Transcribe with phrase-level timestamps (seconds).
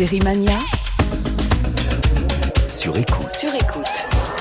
[0.00, 0.58] Série Mania
[2.70, 3.30] sur écoute.
[3.32, 4.39] Sur écoute.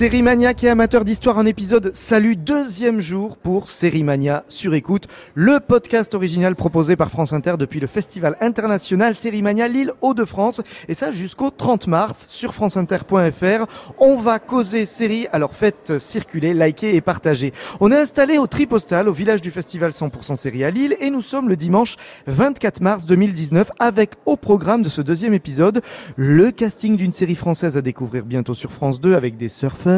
[0.00, 5.08] Série maniaque et amateur d'histoire en épisode, salut deuxième jour pour Série Mania sur écoute,
[5.34, 10.62] le podcast original proposé par France Inter depuis le Festival international Série Mania Lille Hauts-de-France
[10.88, 13.66] et ça jusqu'au 30 mars sur franceinter.fr.
[13.98, 17.52] On va causer série, alors faites circuler, likez et partagez.
[17.80, 21.20] On est installé au Tripostal au village du festival 100% série à Lille et nous
[21.20, 25.82] sommes le dimanche 24 mars 2019 avec au programme de ce deuxième épisode
[26.16, 29.89] le casting d'une série française à découvrir bientôt sur France 2 avec des surfeurs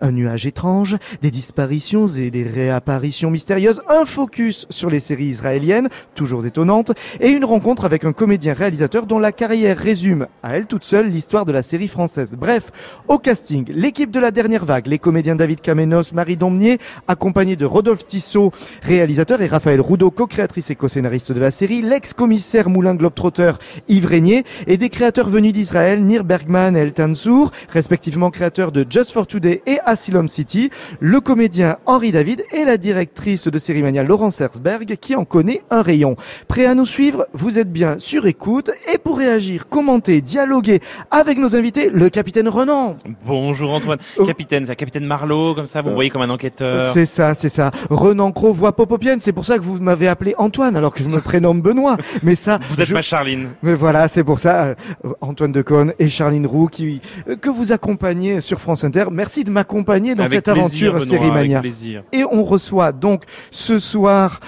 [0.00, 5.88] un nuage étrange, des disparitions et des réapparitions mystérieuses, un focus sur les séries israéliennes,
[6.14, 10.66] toujours étonnantes, et une rencontre avec un comédien réalisateur dont la carrière résume à elle
[10.66, 12.36] toute seule l'histoire de la série française.
[12.38, 12.70] Bref,
[13.08, 17.64] au casting, l'équipe de la dernière vague, les comédiens David Kamenos, Marie Domnier, accompagnés de
[17.64, 18.52] Rodolphe Tissot,
[18.82, 23.52] réalisateur, et Raphaël Roudot, co-créatrice et co-scénariste de la série, l'ex-commissaire Moulin Globetrotter
[23.88, 28.86] Yves Régnier, et des créateurs venus d'Israël, Nir Bergman et El Tansour, respectivement créateurs de
[28.88, 34.02] Just for Today et Asylum City, le comédien Henri David et la directrice de Cérimania
[34.02, 36.16] Laurence Herzberg qui en connaît un rayon.
[36.48, 37.28] Prêt à nous suivre?
[37.32, 40.80] Vous êtes bien sur écoute et pour réagir, commenter, dialoguer
[41.12, 42.96] avec nos invités, le capitaine Renan.
[43.24, 44.00] Bonjour Antoine.
[44.18, 44.26] Oh.
[44.26, 46.92] Capitaine, c'est capitaine Marlowe, comme ça, vous me voyez comme un enquêteur.
[46.92, 47.70] C'est ça, c'est ça.
[47.88, 51.08] Renan Cro voix popopienne, c'est pour ça que vous m'avez appelé Antoine alors que je
[51.08, 51.96] me prénomme Benoît.
[52.24, 52.58] Mais ça.
[52.68, 53.50] Vous êtes ma Charline.
[53.62, 54.74] Mais voilà, c'est pour ça, euh,
[55.20, 59.04] Antoine Decaune et Charline Roux qui, euh, que vous accompagnez sur France Inter.
[59.20, 61.62] Merci de m'accompagner dans cette aventure Série Mania.
[62.10, 64.40] Et on reçoit donc ce soir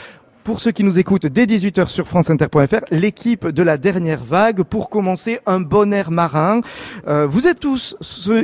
[0.44, 4.88] pour ceux qui nous écoutent dès 18h sur franceinter.fr, l'équipe de la dernière vague pour
[4.88, 6.60] commencer un bon air marin.
[7.06, 7.96] Euh, vous êtes tous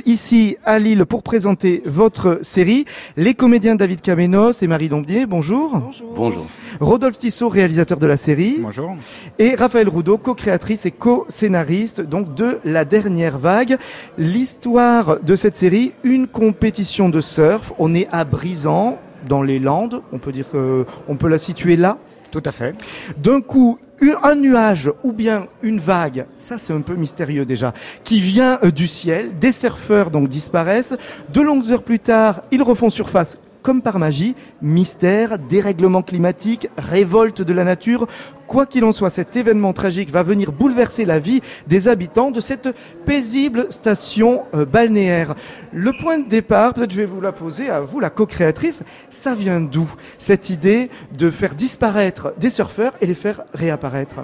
[0.06, 2.84] ici à Lille pour présenter votre série.
[3.16, 5.78] Les comédiens David Camenos et Marie Dombier, bonjour.
[5.78, 6.14] Bonjour.
[6.14, 6.46] Bonjour.
[6.80, 8.58] Rodolphe Tissot, réalisateur de la série.
[8.60, 8.96] Bonjour.
[9.38, 13.76] Et Raphaël Roudot, co-créatrice et co-scénariste donc de la dernière vague.
[14.16, 17.72] L'histoire de cette série, une compétition de surf.
[17.78, 20.02] On est à Brisant, dans les Landes.
[20.12, 21.98] On peut dire qu'on peut la situer là.
[22.30, 22.76] Tout à fait.
[23.16, 23.78] D'un coup,
[24.22, 27.72] un nuage ou bien une vague, ça c'est un peu mystérieux déjà,
[28.04, 30.96] qui vient euh, du ciel, des surfeurs donc disparaissent,
[31.32, 37.42] de longues heures plus tard, ils refont surface comme par magie, mystère, dérèglement climatique, révolte
[37.42, 38.06] de la nature.
[38.46, 42.40] Quoi qu'il en soit, cet événement tragique va venir bouleverser la vie des habitants de
[42.40, 42.74] cette
[43.04, 45.34] paisible station euh, balnéaire.
[45.72, 49.34] Le point de départ, peut-être je vais vous la poser à vous, la co-créatrice, ça
[49.34, 54.20] vient d'où cette idée de faire disparaître des surfeurs et les faire réapparaître?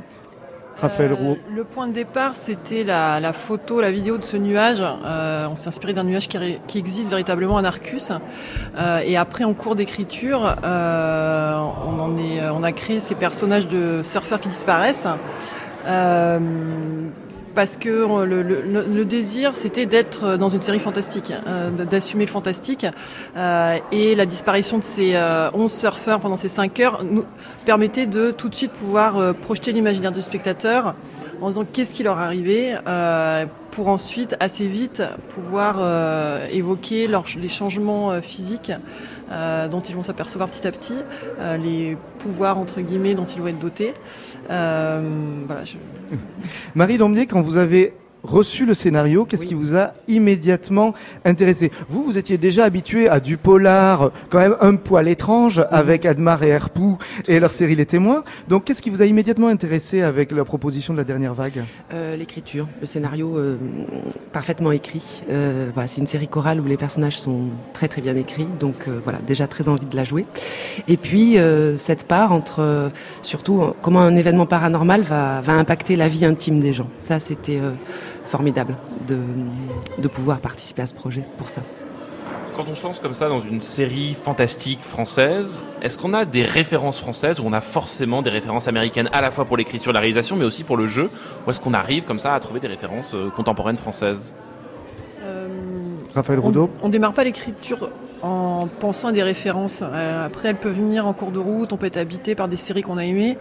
[0.81, 1.37] Raphaël euh, Roux.
[1.55, 4.83] Le point de départ, c'était la, photo, la vidéo de ce nuage.
[4.83, 8.13] Euh, on s'est inspiré d'un nuage qui, existe véritablement, un Arcus.
[8.77, 12.17] Euh, et après, en cours d'écriture, on,
[12.57, 15.07] on a créé ces personnages de surfeurs qui disparaissent
[17.55, 22.87] parce que euh, le, désir, c'était d'être dans une série fantastique, euh, d'assumer le fantastique.
[23.37, 25.17] Euh, et la disparition de ces
[25.55, 27.25] 11 surfeurs pendant ces 5 heures nous
[27.65, 30.95] permettait de tout de suite pouvoir projeter l'imaginaire du spectateur
[31.41, 32.75] en disant qu'est-ce qui leur arrivait,
[33.71, 35.81] pour ensuite assez vite pouvoir
[36.53, 38.73] évoquer les changements physiques
[39.31, 40.97] euh, dont ils vont s'apercevoir petit à petit,
[41.39, 43.95] euh, les pouvoirs entre guillemets dont ils vont être dotés.
[44.51, 45.03] Euh.
[46.75, 51.71] Marie Dombier, quand vous avez reçu le scénario, qu'est-ce qui vous a immédiatement intéressé?
[51.89, 56.43] Vous, vous étiez déjà habitué à du polar, quand même un poil étrange, avec Admar
[56.43, 56.99] et Herpou
[57.29, 58.25] et leur série Les Témoins.
[58.49, 61.63] Donc, qu'est-ce qui vous a immédiatement intéressé avec la proposition de la dernière vague?
[61.93, 63.57] Euh, L'écriture, le scénario euh,
[64.33, 65.23] parfaitement écrit.
[65.31, 68.89] Euh, voilà, c'est une série chorale où les personnages sont très très bien écrits, donc
[69.05, 70.27] voilà, déjà très envie de la jouer.
[70.89, 71.37] Et puis
[71.77, 72.91] cette part entre,
[73.23, 76.89] surtout, comment un événement paranormal va, va impacter la vie intime des gens.
[76.99, 77.61] Ça, c'était
[78.35, 78.75] formidable
[79.07, 79.21] de,
[79.97, 81.63] de pouvoir participer à ce projet pour ça.
[82.57, 86.43] Quand on se lance comme ça dans une série fantastique française, est-ce qu'on a des
[86.43, 89.93] références françaises ou on a forcément des références américaines à la fois pour l'écriture et
[89.93, 91.11] la réalisation, mais aussi pour le jeu?
[91.47, 94.35] Ou est-ce qu'on arrive comme ça à trouver des références euh, contemporaines françaises?
[95.23, 95.47] Euh,
[96.13, 97.89] Raphaël Roudot On, ne démarre pas l'écriture
[98.25, 99.83] en pensant à des références.
[99.83, 102.57] Euh, après, elles peuvent venir en cours de route, on peut être habité par des
[102.57, 103.37] séries qu'on a aimées,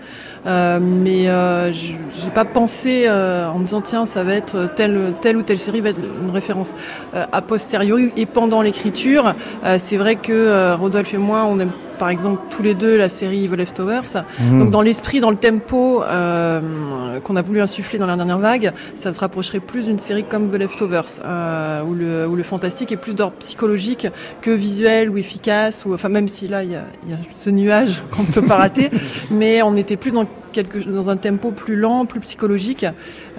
[0.45, 4.97] euh, mais euh, j'ai pas pensé euh, en me disant tiens ça va être telle,
[4.97, 6.73] ou telle série va être une référence.
[7.13, 9.35] a posteriori et pendant l'écriture,
[9.77, 13.47] c'est vrai que Rodolphe et moi on aime par exemple tous les deux la série
[13.49, 14.23] The Leftovers.
[14.39, 14.59] Mhm.
[14.59, 18.71] Donc dans l'esprit, dans le tempo euh, qu'on a voulu insuffler dans la dernière vague,
[18.95, 22.91] ça se rapprocherait plus d'une série comme The Leftovers, euh, où, le, où le fantastique
[22.91, 24.07] est plus d'ordre psychologique
[24.41, 25.85] que visuel ou efficace.
[25.85, 28.27] Ou, enfin même si là il y a, il y a ce nuage qu'on ne
[28.27, 28.89] peut pas rater,
[29.31, 32.85] mais on était plus dans quelque, dans un tempo plus lent, plus psychologique.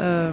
[0.01, 0.31] Euh,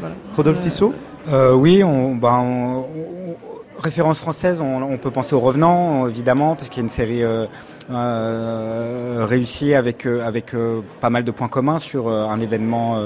[0.00, 0.14] voilà.
[0.36, 0.92] Rodolphe Tissot
[1.32, 3.36] Euh, oui, on, ben, on- on-
[3.82, 7.46] référence française, on, peut penser au Revenant, évidemment, parce qu'il y a une série euh,
[7.90, 12.98] euh, réussie avec, euh, pas mal de points communs sur un événement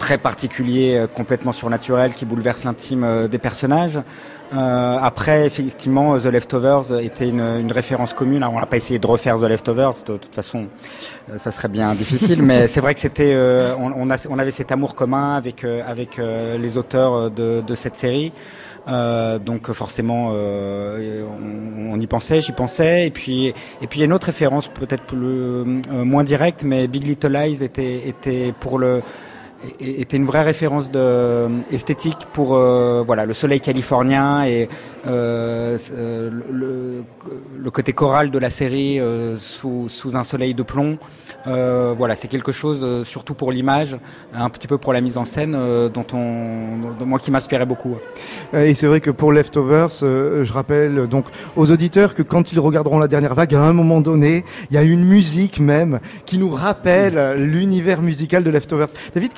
[0.00, 4.00] très particulier, euh, complètement surnaturel, qui bouleverse l'intime euh, des personnages.
[4.52, 8.42] Euh, après, effectivement, The Leftovers était une, une référence commune.
[8.42, 10.66] Alors, on n'a pas essayé de refaire The Leftovers, de, toute façon,
[11.30, 14.38] euh, ça serait bien difficile, mais c'est vrai que c'était, euh, on, on, a, on
[14.40, 18.32] avait cet amour commun avec euh, avec euh, les auteurs de, de cette série.
[18.88, 23.06] Euh, donc forcément, euh, on, on y pensait, j'y pensais.
[23.06, 26.62] Et puis et puis il y a une autre référence peut-être plus euh, moins directe,
[26.64, 29.02] mais Big Little Lies était était pour le
[29.80, 34.68] était une vraie référence de esthétique pour euh, voilà le soleil californien et
[35.06, 40.98] euh, euh, le, côté choral de la série euh, sous, un soleil de plomb.
[41.46, 43.96] Euh, voilà, c'est quelque chose euh, surtout pour l'image,
[44.34, 47.96] un petit peu pour la mise en scène euh, dont on, moi qui m'inspirait beaucoup.
[48.54, 52.52] Euh, Et c'est vrai que pour Leftovers, euh, je rappelle donc aux auditeurs que quand
[52.52, 56.00] ils regarderont la dernière vague, à un moment donné, il y a une musique même
[56.26, 58.88] qui nous rappelle euh, l'univers musical de Leftovers.
[59.14, 59.32] David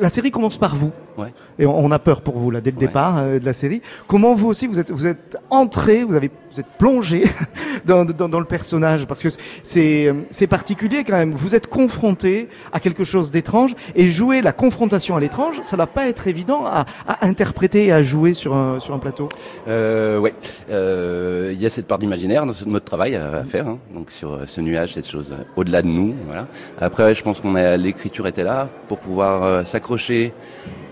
[0.00, 0.92] La série commence par vous.
[1.18, 1.32] Ouais.
[1.58, 2.86] Et on, on a peur pour vous là dès le Ouais.
[2.86, 3.80] départ euh, de la série.
[4.06, 7.24] Comment vous aussi vous êtes vous êtes entré, vous avez vous êtes plongé
[7.86, 9.06] dans, dans, dans le personnage?
[9.06, 9.28] Parce que
[9.62, 11.32] c'est c'est particulier quand même.
[11.32, 15.86] Vous êtes confronté à quelque chose d'étrange et jouer la confrontation à l'étrange, ça va
[15.86, 19.28] pas être évident à, à interpréter et à jouer sur un sur un plateau.
[19.68, 20.34] Euh, ouais,
[20.70, 23.78] Euh, il y a cette part d'imaginaire, notre notre travail à, à faire, hein.
[23.94, 26.14] donc sur euh, ce nuage, cette chose au-delà de nous.
[26.26, 26.46] Voilà.
[26.80, 30.32] Après, ouais, je pense qu'on a l'écriture était là pour pouvoir euh, s'accrocher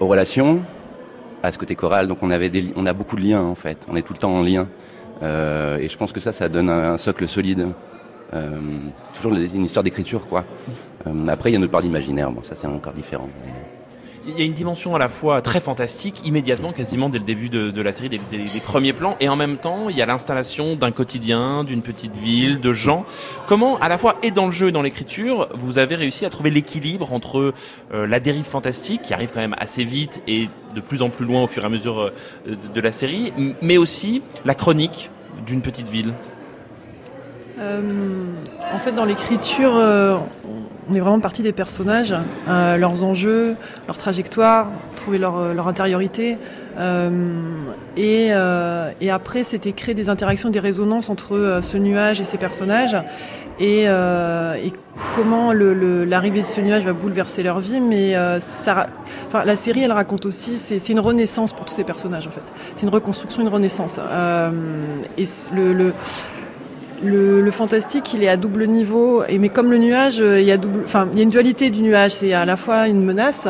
[0.00, 0.62] aux relations,
[1.42, 2.08] à ce côté choral.
[2.08, 3.78] Donc on avait on a beaucoup de liens en fait.
[3.88, 4.68] On est tout le temps en lien,
[5.22, 7.68] Euh, et je pense que ça, ça donne un, socle solide.
[8.34, 8.58] Euh,
[9.14, 10.44] toujours une histoire d'écriture, quoi.
[11.06, 12.30] Euh, après, il y a notre part d'imaginaire.
[12.32, 13.28] Bon, ça c'est encore différent.
[14.26, 17.50] Il y a une dimension à la fois très fantastique, immédiatement, quasiment dès le début
[17.50, 18.20] de, la série, des,
[18.64, 22.60] premiers plans, et en même temps, il y a l'installation d'un quotidien, d'une petite ville,
[22.60, 23.04] de gens.
[23.46, 26.30] Comment, à la fois, et dans le jeu et dans l'écriture, vous avez réussi à
[26.30, 27.52] trouver l'équilibre entre
[27.92, 31.26] euh, la dérive fantastique, qui arrive quand même assez vite et de plus en plus
[31.26, 35.10] loin au fur et à mesure euh, de, la série, mais aussi la chronique
[35.46, 36.14] d'une petite ville?
[37.58, 37.80] Euh,
[38.72, 40.16] en fait, dans l'écriture, euh,
[40.90, 42.14] on est vraiment parti des personnages,
[42.48, 43.56] euh, leurs enjeux,
[43.86, 46.36] leur trajectoire, trouver leur, leur intériorité.
[47.96, 48.32] Et,
[49.10, 52.96] après, c'était créer des interactions, des résonances entre ce nuage et ces personnages.
[53.60, 53.86] Et,
[55.14, 57.80] comment l'arrivée de ce nuage va bouleverser leur vie.
[57.80, 62.42] Mais la série, elle raconte aussi, c'est une renaissance pour tous ces personnages, en fait.
[62.74, 64.00] C'est une reconstruction, une renaissance.
[65.16, 65.24] Et
[65.54, 65.92] le
[67.04, 69.22] le, le fantastique, il est à double niveau.
[69.28, 71.28] Et mais comme le nuage, euh, il y a double, enfin, il y a une
[71.30, 72.12] dualité du nuage.
[72.12, 73.46] C'est à la fois une menace.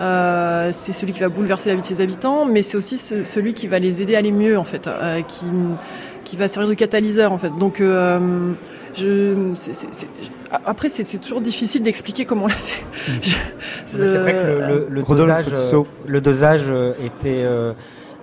[0.00, 3.22] euh, c'est celui qui va bouleverser la vie de ses habitants, mais c'est aussi ce-
[3.22, 5.44] celui qui va les aider à aller mieux, en fait, euh, qui,
[6.24, 7.50] qui va servir de catalyseur, en fait.
[7.60, 8.18] Donc, euh,
[8.96, 9.34] je,
[10.66, 12.84] après, c'est toujours difficile d'expliquer comment on l'a fait.
[13.86, 16.72] C'est vrai que le, le, le Rodolphe dosage, le dosage
[17.04, 17.72] était euh,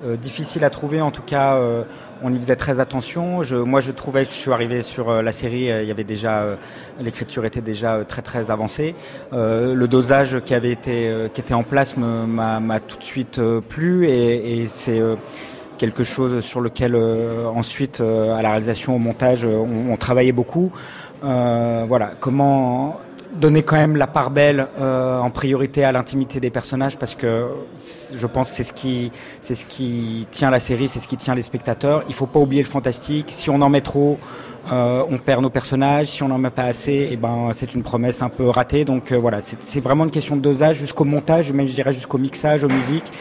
[0.05, 0.99] euh, difficile à trouver.
[1.01, 1.83] En tout cas, euh,
[2.21, 3.41] on y faisait très attention.
[3.65, 6.03] Moi, je trouvais que je suis arrivé sur euh, la série, euh, il y avait
[6.03, 6.55] déjà euh,
[6.99, 8.95] l'écriture était déjà très très avancée.
[9.31, 15.01] Le dosage qui était en place m'a tout de suite plu et, c'est
[15.77, 20.71] quelque chose sur lequel ensuite à la réalisation, au montage, on, on travaillait beaucoup.
[21.21, 22.99] Voilà, comment
[23.39, 27.47] donner quand même la part belle euh, en priorité à l'intimité des personnages parce que
[28.15, 31.17] je pense que c'est ce qui c'est ce qui tient la série, c'est ce qui
[31.17, 32.03] tient les spectateurs.
[32.07, 33.27] Il faut pas oublier le fantastique.
[33.29, 34.17] Si on en met trop,
[34.71, 36.07] euh, on perd nos personnages.
[36.07, 38.83] Si on en met pas assez, et ben c'est une promesse un peu ratée.
[38.85, 41.93] Donc euh, voilà, c'est c'est vraiment une question de dosage jusqu'au montage, même je dirais
[41.93, 43.11] jusqu'au mixage, aux musiques,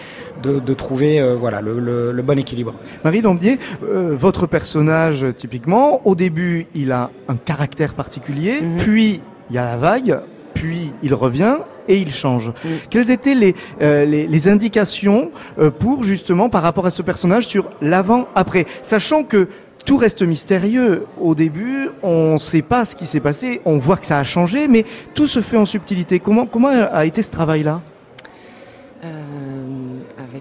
[0.43, 2.75] de, de trouver euh, voilà le, le, le bon équilibre.
[3.05, 8.77] Marie Lambier, euh, votre personnage typiquement, au début, il a un caractère particulier, Mhm.
[8.79, 10.21] puis il y a la vague,
[10.55, 12.49] puis il revient et il change.
[12.49, 12.71] Mhm.
[12.89, 17.47] Quelles étaient les, euh, les, les indications euh, pour justement par rapport à ce personnage
[17.47, 19.49] sur l'avant-après, sachant que
[19.85, 21.07] tout reste mystérieux.
[21.21, 24.25] Au début, on ne sait pas ce qui s'est passé, on voit que ça a
[24.25, 26.21] changé, mais tout se fait en subtilité.
[26.21, 27.81] Comment, comment a été ce travail-là?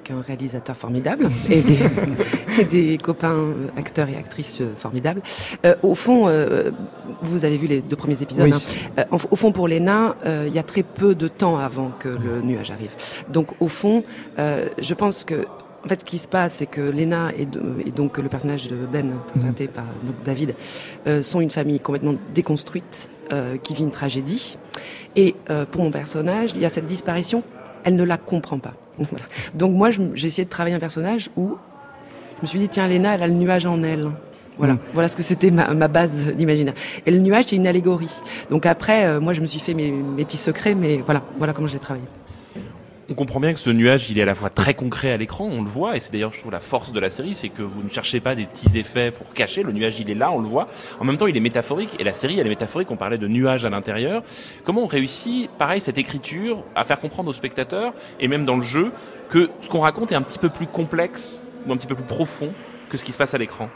[0.09, 1.79] Avec un réalisateur formidable et des,
[2.59, 5.21] et des copains euh, acteurs et actrices euh, formidables.
[5.65, 6.71] Euh, au fond, euh,
[7.21, 8.45] vous avez vu les deux premiers épisodes.
[8.45, 8.53] Oui.
[8.53, 9.03] hein.
[9.11, 12.41] Euh, au, fond, pour Léna, il y a très peu de temps avant que le
[12.43, 12.91] nuage arrive.
[13.29, 14.03] Donc, au fond,
[14.37, 15.45] je pense que
[15.83, 19.11] en fait, ce qui se passe, c'est que Léna et, donc le personnage de Ben,
[19.11, 20.55] interprété par donc, David,
[21.07, 24.57] euh, sont une famille complètement déconstruite, euh, qui vit une tragédie.
[25.15, 27.43] Et euh, pour mon personnage, il y a cette disparition,
[27.83, 28.73] elle ne la comprend pas.
[29.11, 29.25] Voilà.
[29.53, 31.57] Donc moi, j'ai essayé de travailler un personnage où
[32.37, 34.05] je me suis dit, tiens, Léna, elle a le nuage en elle.
[34.57, 36.73] Voilà, voilà ce que c'était ma, ma base d'imaginaire.
[37.05, 38.11] Et le nuage, c'est une allégorie.
[38.49, 41.53] Donc après, euh, moi, je me suis fait mes, mes petits secrets, mais voilà, voilà
[41.53, 42.05] comment je l'ai travaillé.
[43.11, 45.49] On comprend bien que ce nuage, il est à la fois très concret à l'écran,
[45.51, 47.63] on le voit, et c'est d'ailleurs, je trouve, la force de la série, c'est que
[47.63, 49.63] vous ne cherchez pas des petits effets pour cacher.
[49.63, 50.67] Le nuage, il est là, on le voit.
[50.99, 52.91] En même temps, il est métaphorique, et la série, elle est métaphorique.
[52.91, 54.21] On parlait de nuages à l'intérieur.
[54.63, 58.61] Comment on réussit, pareil, cette écriture, à faire comprendre aux spectateurs, et même dans le
[58.61, 58.91] jeu,
[59.29, 62.05] que ce qu'on raconte est un petit peu plus complexe, ou un petit peu plus
[62.05, 62.53] profond
[62.91, 63.69] que ce qui se passe à l'écran?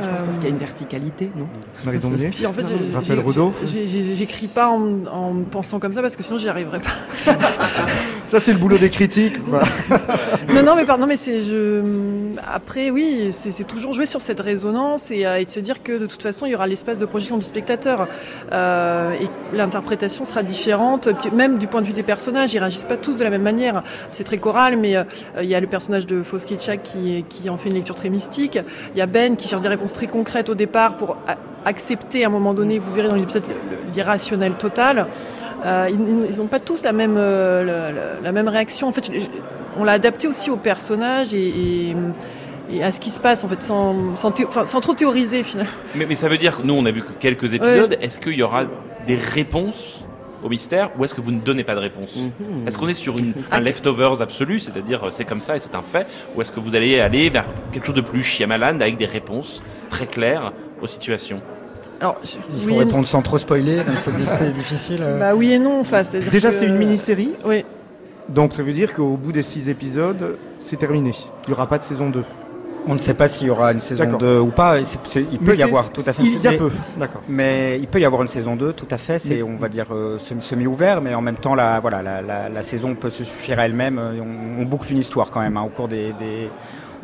[0.00, 1.48] Je pense parce qu'il y a une verticalité, non
[1.84, 6.16] Marie Dombier Puis en fait, Raphaël Rodeau j'écris pas en, en pensant comme ça parce
[6.16, 7.32] que sinon j'y arriverais pas.
[8.26, 9.36] Ça, c'est le boulot des critiques.
[10.52, 11.80] Non, non, mais pardon, mais c'est je.
[12.52, 15.96] Après, oui, c'est toujours jouer sur cette résonance et, euh, et de se dire que
[15.96, 18.06] de toute façon, il y aura l'espace de projection du spectateur
[18.52, 22.96] euh, et l'interprétation sera différente, même du point de vue des personnages, ils réagissent pas
[22.96, 23.82] tous de la même manière.
[24.10, 25.04] C'est très choral, mais euh,
[25.42, 28.10] il y a le personnage de Fausse Kitschak qui, qui en fait une lecture très
[28.10, 28.58] mystique.
[28.94, 31.16] Il y a Ben qui cherche des réponses très concrètes au départ pour
[31.64, 33.44] accepter à un moment donné, vous verrez dans l'épisode,
[33.94, 35.06] l'irrationnel total.
[35.64, 38.88] Euh, ils n'ont pas tous la même, euh, la, même réaction.
[38.88, 39.10] En fait,
[39.78, 41.96] on l'a adapté aussi au personnage et, et-
[42.72, 45.70] et à ce qui se passe, en fait, sans, sans, enfin, sans trop théoriser finalement.
[45.94, 47.98] Mais, mais ça veut dire que nous, on a vu que quelques épisodes.
[48.00, 48.62] Est-ce qu'il y aura
[49.06, 50.06] des réponses
[50.42, 52.16] au mystère ou est-ce que vous ne donnez pas de réponse
[52.66, 55.74] Est-ce qu'on est sur une, un leftovers absolu, c'est-à-dire euh, c'est comme ça et c'est
[55.74, 58.96] un fait, ou est-ce que vous allez aller vers quelque chose de plus Shyamalan avec
[58.96, 61.40] des réponses très claires aux situations
[62.00, 65.00] Alors, je- Il oui faut et- répondre sans trop spoiler, c'est di- c'est difficile.
[65.02, 65.18] euh.
[65.18, 67.32] Bah oui et non, enfin, Déjà, que- c'est une mini-série.
[67.44, 67.64] Oui.
[68.28, 71.12] Donc, ça veut dire qu'au bout des six épisodes, c'est terminé.
[71.46, 72.22] Il n'y aura pas de saison 2.
[72.86, 74.18] On ne sait pas s'il y aura une saison D'accord.
[74.18, 74.78] 2 ou pas.
[74.80, 76.22] il peut Mais y avoir, tout à fait.
[76.22, 76.70] Il y a Mais- peu.
[76.98, 77.22] D'accord.
[77.28, 79.18] Mais il peut y avoir une saison 2, tout à fait.
[79.18, 82.22] C'est, Mais- on va dire, euh, semi- semi-ouvert, mais en même temps, la, voilà, la,
[82.22, 83.98] la, la saison peut se suffire à elle-même.
[83.98, 86.48] Euh, On, on boucle une histoire quand même hein, au cours des, des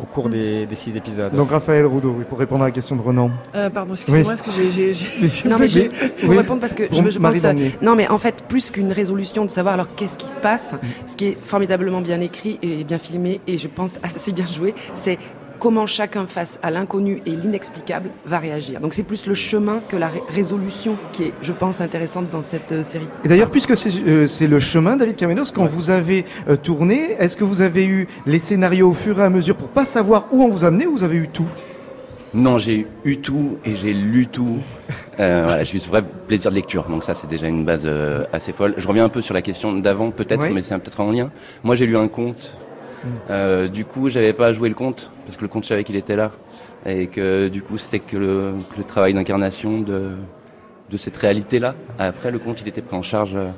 [0.00, 1.32] au cours des, des six épisodes.
[1.34, 3.32] Donc, Raphaël Roudot, oui, pour répondre à la question de Renan.
[3.56, 4.38] Euh, pardon, excusez-moi, Oui.
[4.38, 4.92] parce que j'ai- j'ai...
[4.94, 7.44] j'ai- Non, mais j'ai- pour oui, répondre parce que pour je, je pense.
[7.44, 7.52] euh.
[7.82, 10.86] Non, mais en fait, plus qu'une résolution de savoir alors qu'est-ce qui se passe, Mm.
[11.06, 14.72] ce qui est formidablement bien écrit et bien filmé, et je pense assez bien joué,
[14.94, 15.18] c'est
[15.58, 18.80] comment chacun face à l'inconnu et l'inexplicable va réagir.
[18.80, 22.42] Donc c'est plus le chemin que la ré- résolution qui est, je pense, intéressante dans
[22.42, 23.06] cette euh, série.
[23.24, 27.36] Et d'ailleurs, puisque c'est euh, le chemin, David Camenos, quand vous avez euh, tourné, est-ce
[27.36, 30.42] que vous avez eu les scénarios au fur et à mesure pour pas savoir où
[30.42, 31.48] on vous amenait ou vous avez eu tout?
[32.34, 34.58] Non, j'ai eu tout et j'ai lu tout.
[35.20, 36.84] Euh, voilà, j'ai eu ce vrai plaisir de lecture.
[36.88, 38.74] Donc ça, c'est déjà une base euh, assez folle.
[38.76, 40.50] Je reviens un peu sur la question d'avant, peut-être, Oui.
[40.54, 41.32] mais c'est peut-être en lien.
[41.64, 42.56] Moi, j'ai lu un conte.
[43.30, 45.96] Euh, du coup, j'avais pas joué le conte parce que le conte, je savais qu'il
[45.96, 46.32] était là
[46.86, 48.54] et que du coup, c'était que le,
[48.86, 50.16] travail d'incarnation de
[50.90, 51.74] de cette réalité-là.
[51.98, 53.50] Après, le conte, il était pris en charge euh,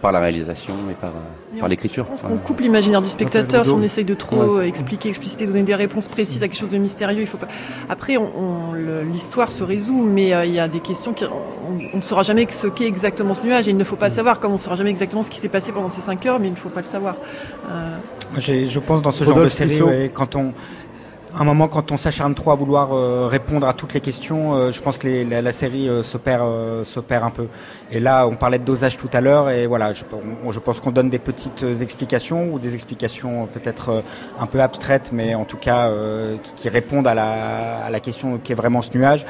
[0.00, 2.04] par la réalisation et par euh, par l'écriture.
[2.04, 4.64] Je pense qu'on coupe l'imaginaire du spectateur si on essaye de trop Ouais.
[4.64, 7.20] euh, expliquer, expliciter, donner des réponses précises à quelque chose de mystérieux.
[7.22, 7.48] Il faut pas.
[7.88, 11.24] Après, on, on- le- l'histoire se résout, mais euh, il y a des questions qui,
[11.24, 11.30] on,
[11.94, 14.38] on ne saura jamais ce qu'est exactement ce nuage et il ne faut pas savoir,
[14.40, 16.46] comme on ne saura jamais exactement ce qui s'est passé pendant ces cinq heures, mais
[16.48, 17.16] il ne faut pas le savoir.
[17.70, 17.96] Euh,
[18.38, 20.52] Je pense dans ce genre de série, ouais, quand on,
[21.40, 24.70] un moment, quand on s'acharne trop à vouloir euh, répondre à toutes les questions, euh,
[24.70, 27.46] je pense que la, série euh, euh, un peu.
[27.90, 30.04] Et là, on parlait de dosage tout à l'heure, et voilà, je,
[30.58, 34.02] pense qu'on donne des petites explications ou des explications peut-être
[34.40, 35.90] un peu abstraites, mais en tout cas
[36.42, 39.24] qui, qui répondent à la, à la question qui est vraiment ce nuage.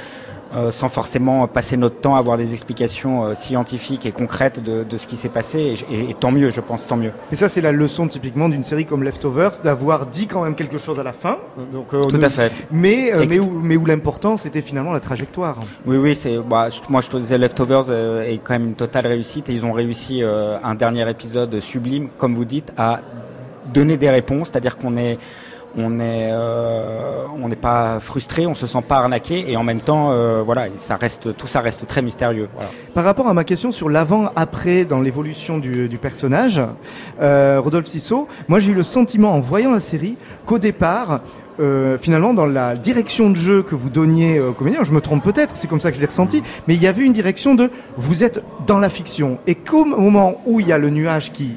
[0.56, 4.82] Euh, sans forcément passer notre temps à avoir des explications euh, scientifiques et concrètes de,
[4.82, 7.12] de ce qui s'est passé, et, et- et tant mieux, je pense, tant mieux.
[7.30, 10.78] Et ça, c'est la leçon typiquement d'une série comme Leftovers, d'avoir dit quand même quelque
[10.78, 11.36] chose à la fin.
[11.72, 12.50] Donc, euh, Tout nous- à fait.
[12.70, 15.58] Mais, euh, mais où, mais où l'important, c'était finalement la trajectoire.
[15.86, 18.74] Oui, oui, c'est bah, je- moi je te disais Leftovers euh, est quand même une
[18.74, 23.00] totale réussite et ils ont réussi euh, un dernier épisode sublime, comme vous dites, à
[23.72, 25.18] donner des réponses, c'est-à-dire qu'on est
[25.76, 29.80] on est euh, on n'est pas frustré, on se sent pas arnaqué et en même
[29.80, 32.48] temps euh, voilà, ça reste tout ça reste très mystérieux.
[32.54, 32.70] Voilà.
[32.94, 36.60] Par rapport à ma question sur l'avant-après dans l'évolution du, du personnage,
[37.20, 41.20] euh, Rodolphe Sissot, moi j'ai eu le sentiment en voyant la série qu'au départ,
[41.60, 45.22] euh, finalement dans la direction de jeu que vous donniez aux comédiens, je me trompe
[45.22, 47.70] peut-être, c'est comme ça que je l'ai ressenti, mais il y avait une direction de
[47.96, 51.56] vous êtes dans la fiction et qu'au moment où il y a le nuage qui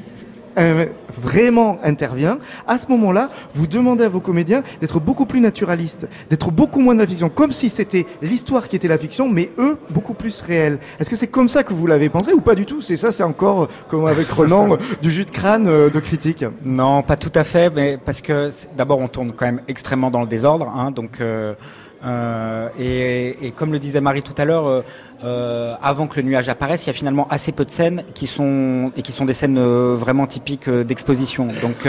[1.08, 6.50] vraiment intervient, à ce moment-là, vous demandez à vos comédiens d'être beaucoup plus naturalistes, d'être
[6.50, 9.78] beaucoup moins dans la fiction, comme si c'était l'histoire qui était la fiction, mais eux,
[9.90, 10.78] beaucoup plus réels.
[10.98, 12.80] Est-ce que c'est comme ça que vous l'avez pensé ou pas du tout?
[12.80, 16.44] C'est ça, c'est encore, comme avec Renan, du jus de crâne euh, de critique.
[16.64, 20.20] Non, pas tout à fait, mais parce que d'abord on tourne quand même extrêmement dans
[20.20, 21.54] le désordre, hein, donc euh,
[22.04, 24.82] euh, et, et comme le disait Marie tout à l'heure, euh,
[25.24, 28.26] euh, avant que le nuage apparaisse, il y a finalement assez peu de scènes qui
[28.26, 31.48] sont et qui sont des scènes vraiment typiques d'exposition.
[31.62, 31.88] Donc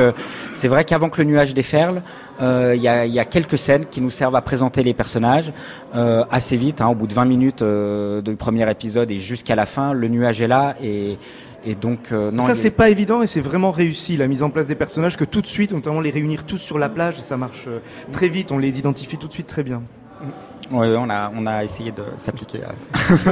[0.54, 2.04] c'est vrai qu'avant que le nuage déferle,
[2.40, 5.52] il y, a, il y a quelques scènes qui nous servent à présenter les personnages
[5.94, 9.94] assez vite, hein, au bout de 20 minutes du premier épisode et jusqu'à la fin,
[9.94, 11.18] le nuage est là et
[11.66, 12.44] et donc euh, non.
[12.44, 15.24] Ça, c'est pas évident et c'est vraiment réussi, la mise en place des personnages, que
[15.24, 17.80] tout de suite, notamment les réunir tous sur la plage, ça marche euh,
[18.12, 19.82] très vite, on les identifie tout de suite très bien.
[20.72, 23.32] Ouais, on a on a essayé de s'appliquer à ça.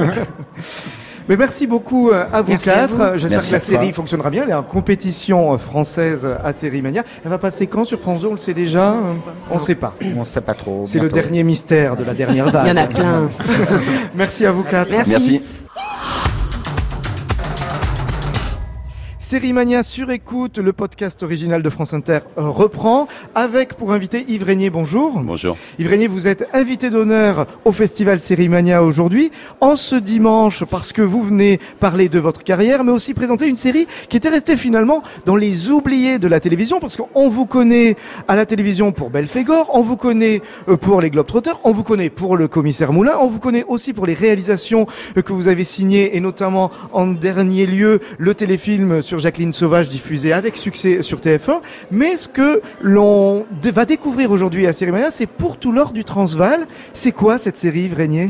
[1.28, 3.14] Mais merci beaucoup euh, à vous Merci quatre.
[3.16, 4.42] J'espère que la série fonctionnera bien.
[4.44, 7.04] Elle est en compétition euh, française à Série Mania.
[7.24, 8.96] Elle va passer quand sur France 2 On le sait déjà
[9.50, 9.94] On sait euh, pas.
[10.00, 10.18] On sait pas.
[10.18, 10.82] On sait pas trop.
[10.84, 12.66] C'est le dernier mystère de la dernière vague.
[12.66, 13.28] Il y en a plein.
[14.14, 14.90] Merci à vous quatre.
[14.90, 15.10] Merci.
[15.10, 15.42] Merci.
[19.32, 24.26] Série Mania sur écoute, le podcast original de France Inter euh, reprend avec pour invité
[24.28, 24.68] Yves Régnier.
[24.68, 25.22] Bonjour.
[25.22, 25.56] Bonjour.
[25.78, 29.30] Yves Régnier, vous êtes invité d'honneur au festival Série Mania aujourd'hui,
[29.62, 33.56] en ce dimanche, parce que vous venez parler de votre carrière, mais aussi présenter une
[33.56, 37.96] série qui était restée finalement dans les oubliés de la télévision, parce qu'on vous connaît
[38.28, 42.10] à la télévision pour Belphégor, on vous connaît euh, pour les Globetrotters, on vous connaît
[42.10, 44.86] pour le commissaire Moulin, on vous connaît aussi pour les réalisations
[45.16, 49.88] euh, que vous avez signées, et notamment en dernier lieu le téléfilm sur Jacqueline Sauvage
[49.88, 51.60] diffusé avec succès sur TF1.
[51.90, 56.04] Mais ce que l'on va découvrir aujourd'hui à Série Mania, c'est pour tout l'or du
[56.04, 56.66] Transval.
[56.92, 58.28] C'est quoi cette série, Yves Régnier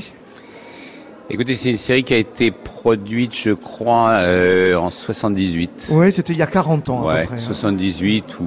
[1.30, 5.86] Écoutez, c'est une série qui a été produite, je crois, euh, en 78.
[5.90, 7.36] Oui, c'était il y a 40 ans à ouais, peu près.
[7.36, 7.38] hein.
[7.38, 8.44] 78 ou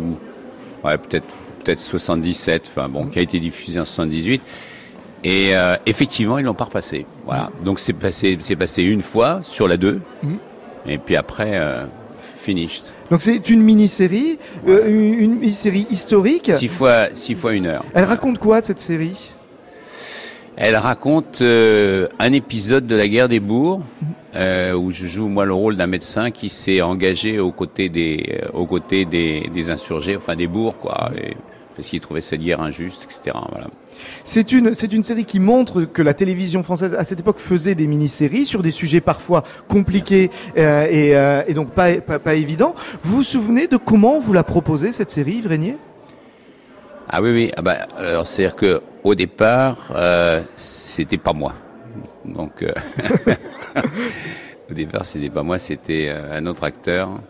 [0.88, 2.68] ouais, peut-être peut-être 77.
[2.68, 4.42] Enfin bon, qui a été diffusé en 78.
[5.24, 7.08] Et euh, effectivement, ils l'ont pas repassé.
[7.25, 7.50] Voilà.
[7.64, 10.38] Donc c'est passé, c'est passé une fois sur la 2 Mhm.
[10.88, 11.86] Et puis après, euh,
[12.46, 12.84] finished.
[13.12, 14.38] Donc c'est une mini-série,
[14.68, 16.52] euh, une, une mini-série historique.
[16.52, 17.84] Six fois, six fois une heure.
[17.94, 19.32] Elle raconte quoi cette série?
[20.58, 23.82] Elle raconte euh, un épisode de la guerre des bourgs
[24.36, 28.42] euh, où je joue moi le rôle d'un médecin qui s'est engagé aux côtés des
[28.53, 31.36] aux côtés des, des insurgés, enfin des bourgs quoi, et-
[31.75, 33.36] parce qu'il trouvait cette guerre injuste, etc.
[33.51, 33.68] Voilà.
[34.24, 38.46] C'est une, série qui montre que la télévision française à cette époque faisait des mini-séries
[38.46, 42.75] sur des sujets parfois compliqués euh, et, euh, et donc pas, pas, évidents.
[43.01, 45.77] Vous vous souvenez de comment vous la proposez cette série, Yves Régnier?
[47.08, 47.51] Ah oui oui.
[47.55, 51.53] Ah bah, alors c'est à dire que au départ euh, c'était pas moi.
[52.25, 52.66] Donc
[54.70, 57.22] au départ c'était pas moi, c'était un autre acteur.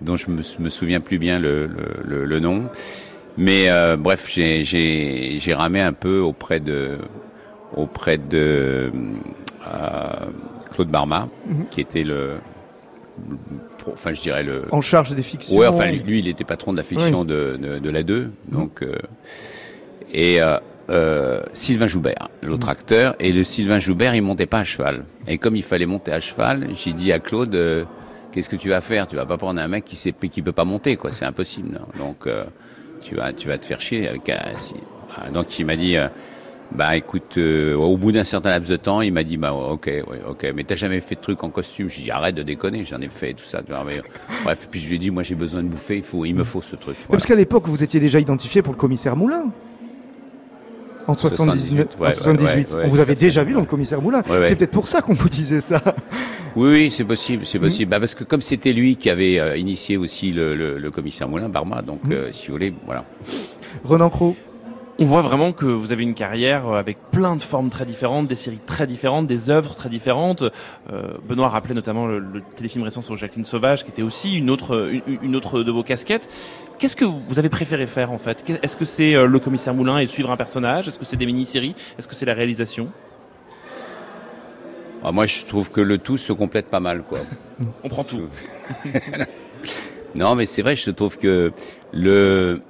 [0.00, 2.70] Dont je me, souviens plus bien le nom.
[3.38, 6.98] Mais euh, bref, j'ai- ramé un peu auprès de
[7.76, 8.90] auprès de
[9.66, 10.10] euh,
[10.74, 11.28] Claude Barma,
[11.70, 12.34] qui était le,
[13.92, 14.64] enfin je dirais le.
[14.72, 15.56] En charge des fictions.
[15.56, 18.82] Ouais, enfin lui, il était patron de la fiction de, de, de la 2, donc
[18.82, 18.96] euh,
[20.12, 20.58] et euh,
[20.90, 25.04] euh, Sylvain Joubert, l'autre acteur, et le Sylvain Joubert, il montait pas à cheval.
[25.26, 27.84] Et comme il fallait monter à cheval, j'ai dit à Claude, euh,
[28.32, 29.06] qu'est-ce que tu vas faire?
[29.06, 31.12] Tu vas pas prendre un mec qui sait qui peut pas monter, quoi.
[31.12, 31.68] C'est impossible.
[31.98, 32.06] non.
[32.06, 32.44] Donc euh,
[33.00, 34.74] tu vas tu vas te faire chier avec si-
[35.16, 35.96] Ah, Donc il m'a dit.
[35.96, 36.08] euh,
[36.70, 39.86] bah écoute, euh, au bout d'un certain laps de temps, il m'a dit bah ok,
[39.86, 41.88] ouais, ok, mais t'as jamais fait de truc en costume?
[41.88, 43.62] Je dis arrête de déconner, j'en ai fait tout ça.
[43.62, 44.02] tu vois, mais,
[44.44, 46.44] bref, puis je lui ai dit moi j'ai besoin de bouffer, il faut, il me
[46.44, 46.94] faut ce truc.
[47.06, 47.08] Voilà.
[47.12, 49.46] Parce qu'à l'époque, vous étiez déjà identifié pour le commissaire Moulin.
[51.08, 52.72] En 79, 78, ouais, en 78.
[52.72, 54.22] ouais, ouais, on vous avait déjà vu dans le commissaire Moulin.
[54.28, 54.48] Ouais, ouais.
[54.48, 55.82] C'est peut-être pour ça qu'on vous disait ça.
[56.54, 57.90] Oui, oui, c'est possible, c'est possible.
[57.90, 61.28] Bah, parce que comme c'était lui qui avait euh, initié aussi le, le, le commissaire
[61.28, 63.04] Moulin, Barma, donc euh, si vous voulez, voilà.
[63.84, 64.36] Renan Cros.
[65.00, 68.26] On voit vraiment que vous avez une carrière euh, avec plein de formes très différentes,
[68.26, 70.42] des séries très différentes, des œuvres très différentes.
[70.92, 74.50] Euh, Benoît rappelait notamment le, le téléfilm récent sur Jacqueline Sauvage, qui était aussi une
[74.50, 76.28] autre, une, une autre de vos casquettes.
[76.78, 78.44] Qu'est-ce que vous avez préféré faire en fait?
[78.62, 80.86] Est-ce que c'est euh, le commissaire Moulin et suivre un personnage?
[80.86, 81.74] Est-ce que c'est des mini-séries?
[81.98, 82.88] Est-ce que c'est la réalisation?
[85.02, 87.18] Ah, moi, je trouve que le tout se complète pas mal, quoi.
[87.84, 88.22] On prend tout.
[90.14, 91.52] Non, mais c'est vrai, je trouve que
[91.92, 92.62] le.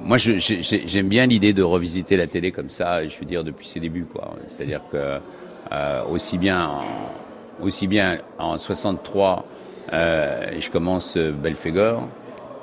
[0.00, 3.80] Moi, j'aime bien l'idée de revisiter la télé comme ça, je veux dire, depuis ses
[3.80, 4.34] débuts, quoi.
[4.48, 5.18] C'est-à-dire que
[5.72, 6.84] euh, aussi bien en,
[7.62, 9.44] aussi bien en 63,
[9.92, 12.08] euh, je commence Belphégor.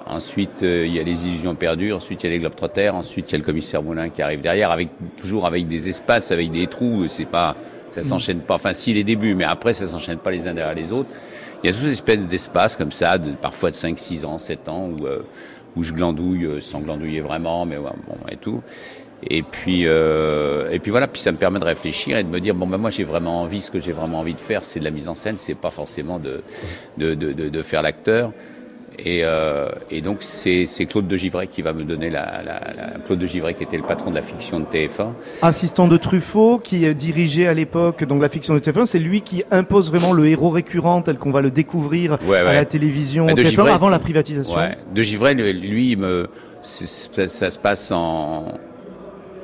[0.09, 1.93] Ensuite, euh, il y a les illusions perdues.
[1.93, 2.95] Ensuite, il y a les Globetrotters.
[2.95, 4.89] Ensuite, il y a le commissaire Moulin qui arrive derrière, avec
[5.19, 7.07] toujours avec des espaces, avec des trous.
[7.07, 7.55] C'est pas,
[7.89, 8.55] ça s'enchaîne pas.
[8.55, 11.09] Enfin, si les débuts, mais après, ça s'enchaîne pas les uns derrière les autres.
[11.63, 14.37] il y a toutes ces espèces d'espaces comme ça, de, parfois de 5, 6 ans,
[14.37, 15.23] 7 ans, où, euh,
[15.75, 18.61] où je glandouille euh, sans glandouiller vraiment, mais ouais, bon, et tout.
[19.29, 22.39] Et puis, euh, et puis voilà, puis ça me permet de réfléchir et de me
[22.39, 24.79] dire bon ben moi j'ai vraiment envie, ce que j'ai vraiment envie de faire, c'est
[24.79, 26.43] de la mise en scène, c'est pas forcément de
[26.99, 28.31] de, de, de, de faire l'acteur.
[28.99, 32.99] Et, euh, et, donc c'est Claude de Givray qui va me donner la, la, la,
[33.05, 35.09] Claude de Givray qui était le patron de la fiction de TF1.
[35.43, 39.43] Assistant de Truffaut qui dirigeait à l'époque donc la fiction de TF1, c'est lui qui
[39.51, 42.37] impose vraiment le héros récurrent tel qu'on va le découvrir ouais, ouais.
[42.37, 44.57] à la télévision de TF1 Givray, avant la privatisation.
[44.57, 44.77] Ouais.
[44.93, 46.27] De Givray lui me
[46.61, 48.57] ça, ça se passe en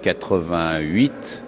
[0.01, 1.43] 88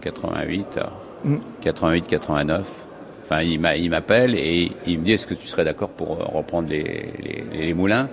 [0.00, 0.78] 88
[1.24, 1.36] mm.
[1.62, 2.84] 88 89
[3.30, 7.12] Enfin, il m'appelle et il me dit est-ce que tu serais d'accord pour reprendre les,
[7.22, 8.08] les, les moulins?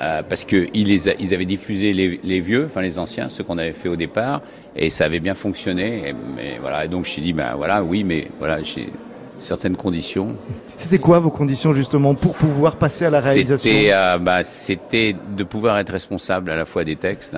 [0.00, 3.28] Euh, parce que ils, les a, ils avaient diffusé les, les, vieux, enfin les anciens,
[3.28, 4.42] ceux qu'on avait fait au départ,
[4.76, 6.08] et ça avait bien fonctionné.
[6.08, 8.92] Et, mais voilà, et donc je dit ben voilà, oui, mais voilà, j'ai
[9.38, 10.36] certaines conditions.
[10.76, 13.70] C'était quoi vos conditions justement pour pouvoir passer à la réalisation?
[13.70, 17.36] C'était euh, bah, c'était de pouvoir être responsable à la fois des textes.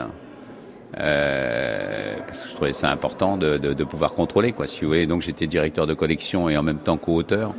[0.99, 4.89] Euh, parce que je trouvais ça important de, de, de, pouvoir contrôler, quoi, si vous
[4.89, 5.07] voulez.
[5.07, 7.55] Donc j'étais directeur de collection et en même temps co-auteur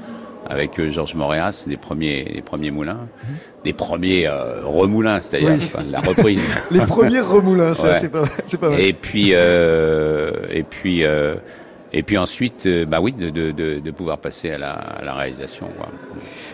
[0.49, 3.27] avec euh, Georges Moréas, des premiers, les premiers moulins, mmh.
[3.63, 5.85] des premiers euh, remoulins, c'est-à-dire oui.
[5.89, 6.41] la reprise.
[6.71, 7.99] les premiers remoulins, ça, ouais.
[7.99, 8.23] c'est pas,
[8.61, 8.79] pas mal.
[8.79, 11.35] Et puis, euh, et puis, euh,
[11.97, 15.03] et puis ensuite, euh, bah oui, de, de, de, de, pouvoir passer à la, à
[15.03, 15.67] la réalisation.
[15.75, 15.87] Quoi.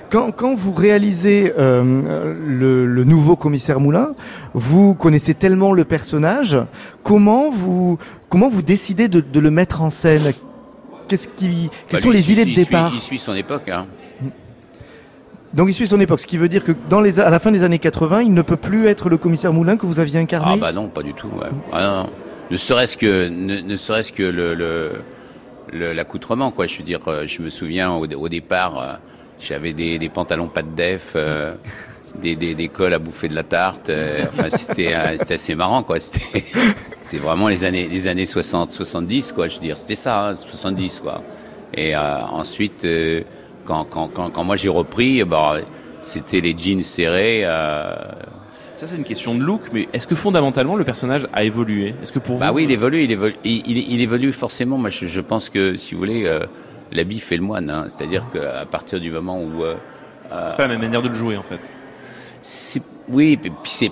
[0.10, 4.15] Quand, quand, vous réalisez euh, le, le, nouveau commissaire Moulin,
[4.53, 6.58] vous connaissez tellement le personnage.
[7.03, 7.97] Comment vous
[8.29, 10.32] comment vous décidez de, de le mettre en scène?
[11.10, 13.67] Qu'est-ce qui quelles bah, sont les idées de départ il suit, il suit son époque.
[13.67, 13.88] Hein.
[15.53, 17.51] Donc il suit son époque, ce qui veut dire que dans les à la fin
[17.51, 20.53] des années 80, il ne peut plus être le commissaire Moulin que vous aviez incarné?
[20.53, 21.27] Ah bah non, pas du tout.
[21.27, 21.49] Ouais.
[21.73, 22.10] Ah, non, non.
[22.49, 24.91] Ne serait-ce que ne, ne serait-ce que le, le
[25.74, 26.66] l'accoutrement quoi.
[26.68, 28.94] Je veux dire je me souviens au, au départ euh,
[29.40, 31.54] j'avais des, des, pantalons pas de def euh,
[32.22, 35.84] des, des, des, cols à bouffer de la tarte euh, enfin c'était c'était assez marrant
[35.84, 36.00] quoi.
[36.00, 36.44] C'était
[37.04, 39.48] c'était vraiment les années les années 60 70 quoi.
[39.48, 41.22] Je veux dire c'était ça hein, 70 quoi.
[41.76, 42.86] Et ensuite
[43.66, 45.56] quand, quand, quand, quand moi j'ai repris bah,
[46.04, 47.44] c'était les jeans serrés
[48.74, 51.94] ça, c'est une question de look, mais est-ce que fondamentalement le personnage a évolué?
[52.02, 54.78] Est-ce que pour bah vous oui, il évolue, il évolue, il, il, il évolue forcément.
[54.78, 56.46] Moi, je, je, pense que, si vous voulez, euh,
[56.92, 57.70] l'habit fait le moine.
[57.70, 57.86] Hein.
[57.88, 59.76] C'est-à-dire qu'à partir du moment où euh,
[60.48, 61.72] c'est pas la même manière de le jouer, en fait.
[62.42, 63.92] C'est oui, puis c'est,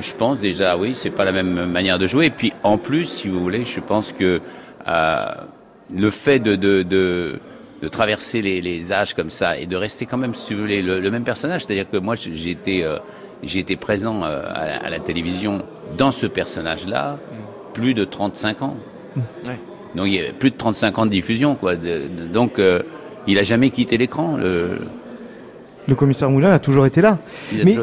[0.00, 2.26] je pense déjà, oui, c'est pas la même manière de jouer.
[2.26, 4.40] Et puis en plus, si vous voulez, je pense que
[4.88, 5.26] euh,
[5.94, 7.38] le fait de, de, de
[7.82, 10.82] de traverser les, les, âges comme ça et de rester quand même, si vous voulez,
[10.82, 11.64] le, le même personnage.
[11.64, 12.98] C'est-à-dire que moi, j'ai été, euh,
[13.42, 15.62] j'ai été présent euh, à, la, télévision
[15.96, 17.18] dans ce personnage-là
[17.74, 18.76] plus de 35 ans.
[19.16, 19.20] Mmh.
[19.46, 19.60] Ouais.
[19.94, 21.74] Donc il y a plus de 35 ans de diffusion, quoi.
[21.76, 22.82] Donc euh,
[23.26, 24.36] il a jamais quitté l'écran.
[24.36, 24.78] Le,
[25.88, 27.18] le commissaire Moulin a toujours été là.
[27.52, 27.76] mais,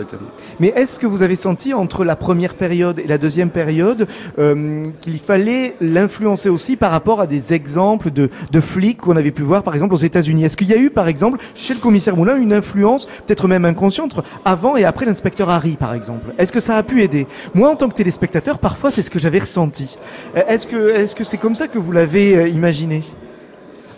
[0.60, 4.08] mais est-ce que vous avez senti entre la première période et la deuxième période
[4.38, 9.32] euh, qu'il fallait l'influencer aussi par rapport à des exemples de, de flics qu'on avait
[9.32, 10.46] pu voir par exemple aux États-Unis?
[10.46, 13.66] Est-ce qu'il y a eu par exemple chez le commissaire Moulin une influence peut-être même
[13.66, 16.34] inconsciente avant et après l'inspecteur Harry par exemple?
[16.38, 17.28] Est-ce que ça a pu aider?
[17.54, 19.98] Moi en tant que téléspectateur parfois c'est ce que j'avais ressenti.
[20.36, 23.04] Est-ce que est-ce que c'est comme ça que vous l'avez euh, imaginé?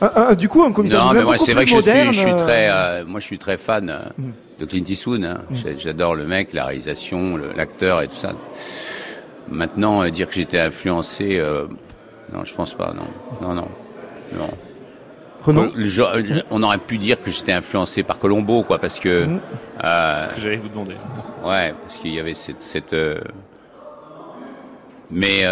[0.02, 2.30] Un, un, du coup, un commissaire non, mais moi, c'est vrai que moderne, je suis,
[2.30, 4.32] je suis très, euh, moi, je suis très fan euh, mm.
[4.60, 5.24] de Clint Eastwood.
[5.24, 5.42] Hein.
[5.50, 5.56] Mm.
[5.78, 8.34] J'adore le mec, la réalisation, l'acteur et tout ça.
[9.50, 11.66] Maintenant, euh, dire que j'étais influencé, euh,
[12.34, 12.94] non, je pense pas.
[12.96, 13.68] Non, non, non,
[14.34, 14.50] non.
[15.44, 19.26] Renaud on, on aurait pu dire que j'étais influencé par Colombo, quoi, parce que.
[19.26, 19.40] Mm.
[19.84, 20.96] Euh, C'est ce que j'allais vous demander.
[21.46, 22.96] Ouais, parce qu'il y avait cette, cette
[25.12, 25.44] mais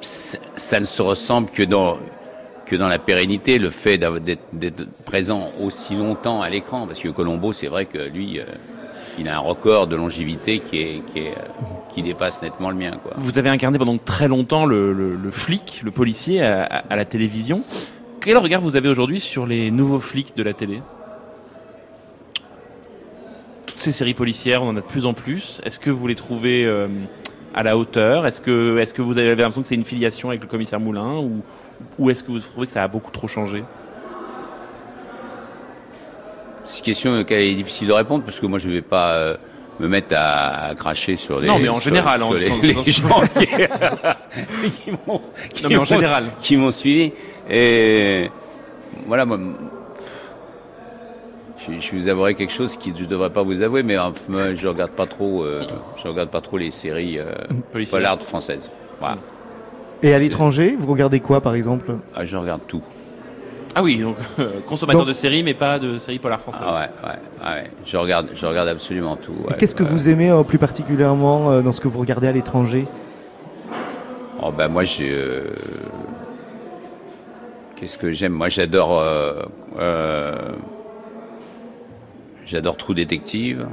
[0.00, 1.98] ça ne se ressemble que dans
[2.70, 7.52] que dans la pérennité, le fait d'être présent aussi longtemps à l'écran, parce que Colombo,
[7.52, 8.44] c'est vrai que lui, euh,
[9.18, 11.02] il a un record de longévité qui,
[12.00, 12.92] dépasse nettement le mien.
[13.16, 17.62] Vous avez incarné pendant très longtemps le, flic, le policier à, la télévision.
[18.20, 20.80] Quel regard vous avez aujourd'hui sur les nouveaux flics de la télé?
[23.66, 25.60] Toutes ces séries policières, on en a de plus en plus.
[25.64, 26.86] Est-ce que vous les trouvez euh,
[27.52, 28.28] à la hauteur?
[28.28, 31.42] Est-ce que, vous avez l'impression que c'est une filiation avec le commissaire Moulin ou,
[31.98, 33.64] ou est-ce que vous trouvez que ça a beaucoup trop changé
[36.64, 39.12] C'est une question il est difficile de répondre parce que moi je ne vais pas
[39.12, 39.36] euh,
[39.80, 41.48] me mettre à, à, cracher sur les.
[41.48, 43.46] Non, mais en général, sur en, les, en, les en, gens qui,
[44.84, 45.20] qui m'ont.
[45.62, 46.24] Non, mais en général.
[46.40, 47.12] Qui m'ont suivi.
[47.48, 48.30] Et
[49.06, 49.38] voilà, moi.
[51.58, 54.54] Je, je vous avouerai quelque chose qui je ne devrais pas vous avouer, mais enfin,
[54.54, 55.62] je regarde pas trop, euh,
[56.02, 57.34] je regarde pas trop les séries euh,
[58.20, 58.70] françaises.
[58.98, 59.18] Voilà.
[60.02, 61.94] Et à l'étranger, vous regardez quoi par exemple?
[62.14, 62.82] Ah, Je regarde tout.
[63.74, 66.62] Ah oui, donc euh, consommateur de séries, mais pas de séries polar françaises.
[66.66, 67.70] Ah ouais, ouais, ouais.
[67.84, 69.32] Je regarde, je regarde absolument tout.
[69.48, 69.54] ouais.
[69.58, 69.88] Qu'est-ce que Ouais.
[69.90, 72.86] vous aimez euh, plus particulièrement euh, dans ce que vous regardez à l'étranger?
[74.42, 75.10] Oh ben moi j'ai.
[75.12, 75.44] euh,
[77.76, 78.32] Qu'est-ce que j'aime?
[78.32, 78.98] Moi j'adore.
[78.98, 79.42] euh,
[79.78, 80.34] euh,
[82.46, 83.66] J'adore True Détective.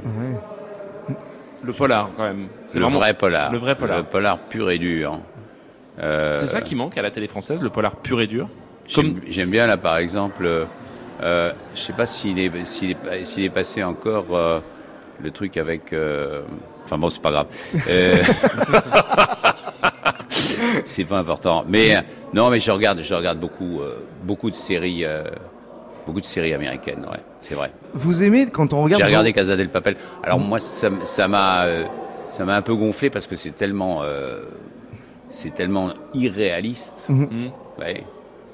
[1.64, 2.46] Le polar, quand même.
[2.68, 3.50] C'est Le vraiment- vrai polar.
[3.50, 3.96] le vrai polar.
[3.98, 5.18] Le polar pur et dur.
[6.00, 8.48] Euh, C'est ça qui manque à la télé française, le polar pur et dur.
[8.86, 10.64] J'aime Comme j'aime bien là par exemple, euh,
[11.22, 14.60] euh, je sais pas s'il est, s'il est, s'il est passé encore euh,
[15.22, 15.92] le truc avec.
[15.92, 16.42] euh,
[16.84, 17.46] Enfin bon, c'est pas grave.
[17.90, 18.22] Euh,
[20.84, 21.64] c'est pas important.
[21.68, 22.00] Mais euh,
[22.32, 25.24] non, mais je regarde, je regarde beaucoup, euh, beaucoup de séries, euh,
[26.06, 27.06] beaucoup de séries américaines.
[27.10, 27.70] Ouais, c'est vrai.
[27.94, 29.96] Vous aimez quand on regarde J'ai regardé vos- Casa del Papel.
[30.22, 31.84] Alors moi, ça m'a, euh,
[32.30, 34.40] ça m'a un peu gonflé parce que c'est tellement, euh,
[35.30, 37.04] c'est tellement irréaliste.
[37.78, 38.04] Ouais.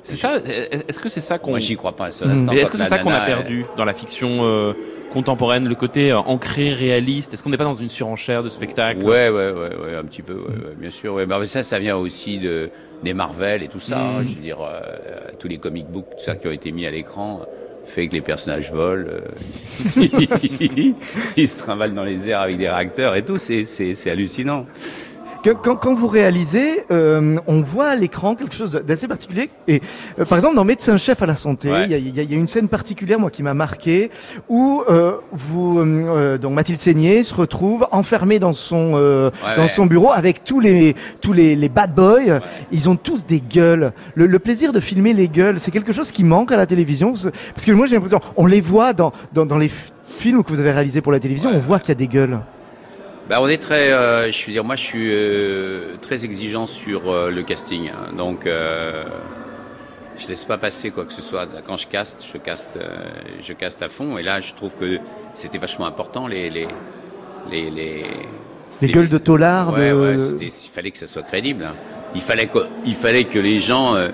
[0.02, 0.36] c'est ça.
[0.36, 2.08] Est-ce que c'est ça qu'on Moi, j'y crois pas.
[2.24, 4.72] Mais est-ce que c'est ça qu'on a perdu dans la fiction euh,
[5.12, 7.32] contemporaine, le côté euh, ancré, réaliste?
[7.34, 9.02] Est-ce qu'on n'est pas dans une surenchère de spectacle?
[9.04, 11.14] Ouais, ouais, ouais, ouais, un petit peu, ouais, ouais, bien sûr.
[11.14, 11.26] Ouais.
[11.26, 12.70] Mais ça, ça vient aussi de,
[13.02, 13.98] des Marvel et tout ça.
[14.00, 14.20] hein.
[14.20, 14.28] Mhm.
[14.28, 14.80] je veux dire, euh,
[15.38, 17.46] tous les comic books, tout ça qui ont été mis à l'écran, euh,
[17.86, 19.20] fait que les personnages volent, euh,
[21.36, 23.38] ils se trimballent dans les airs avec des réacteurs et tout.
[23.38, 24.66] C'est hallucinant.
[25.44, 29.50] Quand, quand vous réalisez, euh, on voit à l'écran quelque chose d'assez particulier.
[29.68, 29.82] Et
[30.18, 32.00] euh, par exemple, dans Médecin-chef à la santé, il Ouais.
[32.00, 34.10] y, y y a une scène particulière, moi, qui m'a marqué,
[34.48, 39.62] où euh, vous, euh, donc Mathilde Seigné se retrouve enfermée dans son euh, Ouais, dans
[39.62, 39.68] ouais.
[39.68, 42.40] son bureau avec tous les tous les, les bad boys.
[42.72, 43.92] Ils ont tous des gueules.
[44.14, 47.12] Le, le plaisir de filmer les gueules, c'est quelque chose qui manque à la télévision,
[47.12, 49.70] parce que moi j'ai l'impression, on les voit dans dans, dans les
[50.06, 52.38] films que vous avez réalisés pour la télévision, on voit qu'il y a des gueules.
[53.28, 57.10] Bah, on est très, euh, je veux dire, moi, je suis euh, très exigeant sur
[57.10, 57.88] euh, le casting.
[57.88, 58.12] hein.
[58.16, 59.04] donc, euh,
[60.18, 61.48] je laisse pas passer quoi que ce soit.
[61.66, 62.96] Quand je caste, je caste, euh,
[63.40, 64.18] je caste à fond.
[64.18, 64.98] Et là, je trouve que
[65.32, 66.68] c'était vachement important les les
[67.50, 68.04] les les,
[68.82, 69.94] Les, gueules de Tollard, Ouais, de...
[69.94, 71.64] ouais, il fallait que ça soit crédible.
[71.64, 71.74] hein.
[72.14, 74.10] Il fallait que, il fallait que les gens euh,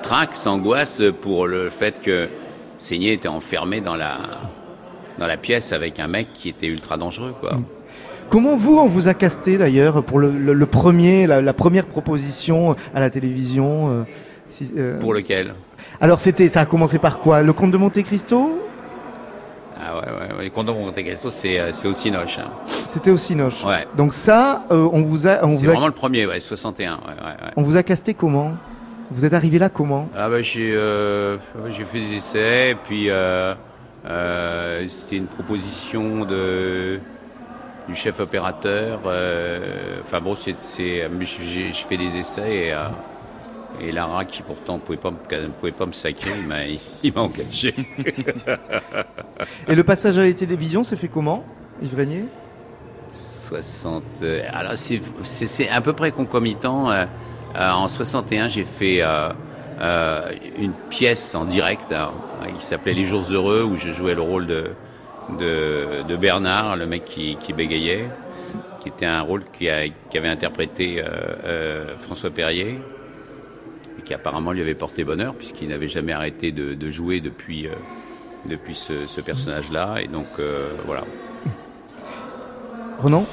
[0.00, 2.28] traquent, s'angoissent pour le fait que
[2.78, 4.18] Seigné était enfermé dans la
[5.18, 7.58] dans la pièce avec un mec qui était ultra dangereux, quoi.
[8.28, 11.86] Comment vous, on vous a casté d'ailleurs pour le, le- le premier, la, la première
[11.86, 14.02] proposition à la télévision euh,
[14.48, 15.54] si- euh, Pour lequel
[16.00, 17.42] Alors c'était, ça a commencé par quoi?
[17.42, 18.58] Le Comte de Monte Cristo
[19.80, 20.42] Ah ouais, ouais, ouais.
[20.44, 22.38] Les condoms Monte Cristo, c'est euh, c'est aussi noche.
[22.40, 22.50] hein.
[22.86, 23.64] C'était au Cinoche.
[23.64, 23.86] Ouais.
[23.96, 26.92] Donc ça, euh, on vous a, on C'est vous a, vraiment le premier, ouais, 61.
[26.94, 28.52] Ouais, ouais, on vous a casté comment?
[29.10, 30.08] Vous êtes arrivé là comment?
[30.16, 30.72] Ah bah j'ai
[31.68, 33.08] j'ai fait des essais, puis
[34.88, 36.98] c'était une proposition de
[37.88, 39.00] du chef opérateur.
[39.06, 40.54] euh, Enfin bon, c'est
[41.20, 42.84] j'ai fait des essais et euh,
[43.80, 46.30] et Lara qui pourtant pouvait pas me pouvait pas me sacrer,
[47.02, 47.74] il m'a engagé.
[49.68, 51.44] Et le passage à la télévision s'est fait comment
[51.82, 52.24] Yves Régnier?
[53.12, 54.02] 60.
[54.22, 56.90] euh, alors c'est à peu près concomitant.
[56.90, 57.06] euh,
[57.56, 59.30] euh, en 61, j'ai fait euh,
[60.58, 62.10] une pièce en direct hein,
[62.58, 64.72] qui s'appelait Les Jours Heureux où je jouais le rôle de
[65.38, 68.08] de, de Bernard, le mec qui, qui bégayait,
[68.80, 71.08] qui était un rôle qui, a- qui avait interprété euh,
[71.44, 72.78] euh, François Perrier
[73.98, 77.66] et qui apparemment lui avait porté bonheur puisqu'il n'avait jamais arrêté de, de jouer depuis
[77.66, 77.70] euh,
[78.46, 81.04] depuis ce, ce personnage-là et donc euh, voilà.
[82.98, 83.24] Ronan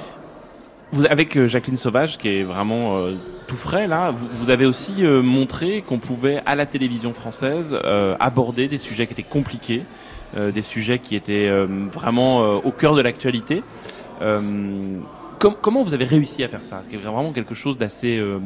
[0.94, 3.16] Vous, avec Jacqueline Sauvage, qui est vraiment euh,
[3.48, 7.78] tout frais là, vous, vous avez aussi euh, montré qu'on pouvait à la télévision française
[7.84, 9.84] euh, aborder des sujets qui étaient compliqués,
[10.38, 13.64] des sujets qui étaient euh, vraiment euh, au cœur de l'actualité.
[14.22, 14.40] Euh,
[15.40, 16.82] com- comment vous avez réussi à faire ça?
[16.90, 18.18] C'est vraiment quelque chose d'assez.
[18.20, 18.40] euh,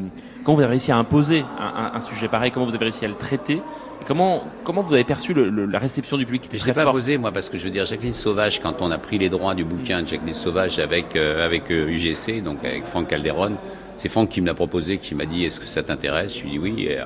[0.43, 2.51] comment vous avez réussi à imposer un, un- un sujet pareil?
[2.51, 3.61] Comment vous avez réussi à le traiter?
[4.07, 6.71] Comment comment vous avez perçu le- le- la réception du public qui était Je très
[6.71, 9.17] l'ai pas posé moi parce que je veux dire Jacqueline Sauvage quand on a pris
[9.17, 13.07] les droits du bouquin de Jacqueline Sauvage avec euh, avec euh, UGC donc avec Franck
[13.07, 13.53] Calderon,
[13.97, 16.35] c'est Franck qui me l'a proposé qui m'a dit est-ce que ça t'intéresse?
[16.37, 17.03] Je lui ai dit oui et, euh,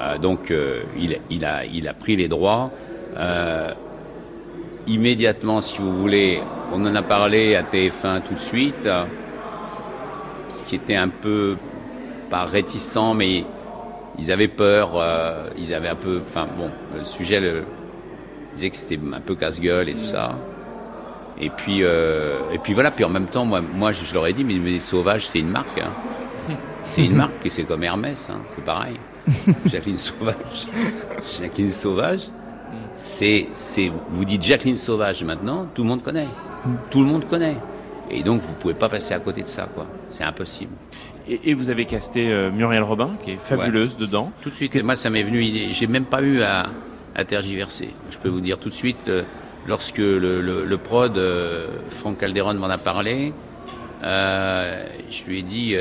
[0.00, 2.70] euh, donc euh, il il a il a pris les droits
[3.18, 3.70] Euh,
[4.86, 6.40] immédiatement si vous voulez
[6.72, 8.88] on en a parlé à TF1 tout de suite
[10.66, 11.56] qui était un peu
[12.30, 13.44] pas réticent mais
[14.18, 17.64] ils avaient peur, euh, ils avaient un peu, enfin bon, le sujet le,
[18.52, 20.36] ils disaient que c'était un peu casse-gueule et tout ça.
[21.40, 24.26] Et puis, euh, et puis voilà, puis en même temps, moi, moi je, je leur
[24.26, 25.78] ai dit, mais, mais Sauvage, c'est une marque.
[25.80, 25.90] hein.
[26.84, 28.98] C'est une marque et c'est comme Hermès, hein, c'est pareil.
[29.66, 30.66] Jacqueline Sauvage.
[31.40, 32.22] Jacqueline Sauvage,
[32.96, 36.28] c'est, c'est, vous dites Jacqueline Sauvage maintenant, tout le monde connaît.
[36.90, 37.56] Tout le monde connaît.
[38.10, 39.86] Et donc, vous pouvez pas passer à côté de ça, quoi.
[40.12, 40.72] C'est impossible.
[41.26, 44.30] et, et vous avez casté euh, Muriel Robin, qui est fabuleuse dedans.
[44.42, 44.76] Tout de suite.
[44.76, 45.42] Et moi, ça m'est venu.
[45.70, 46.66] J'ai même pas eu à.
[47.14, 47.90] à tergiverser.
[48.10, 49.22] Je peux vous dire tout de suite, euh,
[49.66, 53.32] lorsque le, le, le prod, euh, Franck Calderon m'en a parlé,
[54.02, 55.76] je lui ai dit,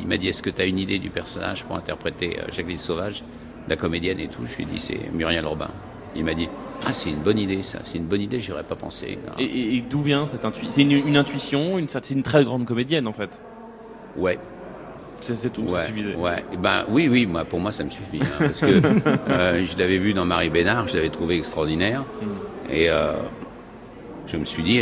[0.00, 3.22] il m'a dit, est-ce que tu as une idée du personnage pour interpréter Jacqueline Sauvage,
[3.68, 4.46] la comédienne et tout?
[4.46, 5.68] Je lui ai dit, c'est Muriel Robin.
[6.16, 6.48] Il m'a dit,
[6.86, 7.78] ah, c'est une bonne idée, ça.
[7.84, 9.18] C'est une bonne idée, j'y aurais pas pensé.
[9.38, 12.44] Et, et- et d'où vient cette intuition C'est une, une intuition, une, c'est une très
[12.44, 13.40] grande comédienne en fait.
[14.16, 14.38] Ouais,
[15.20, 16.14] C'est tout, ouais, ça suffisait.
[16.14, 16.44] ouais.
[16.52, 18.20] Eh Ben oui, oui, moi, pour moi, ça me suffit.
[18.22, 18.66] hein, parce que
[19.30, 22.04] euh, je l'avais vu dans Marie Bénard, je l'avais trouvé extraordinaire.
[22.70, 23.12] Et euh,
[24.26, 24.80] je me suis dit,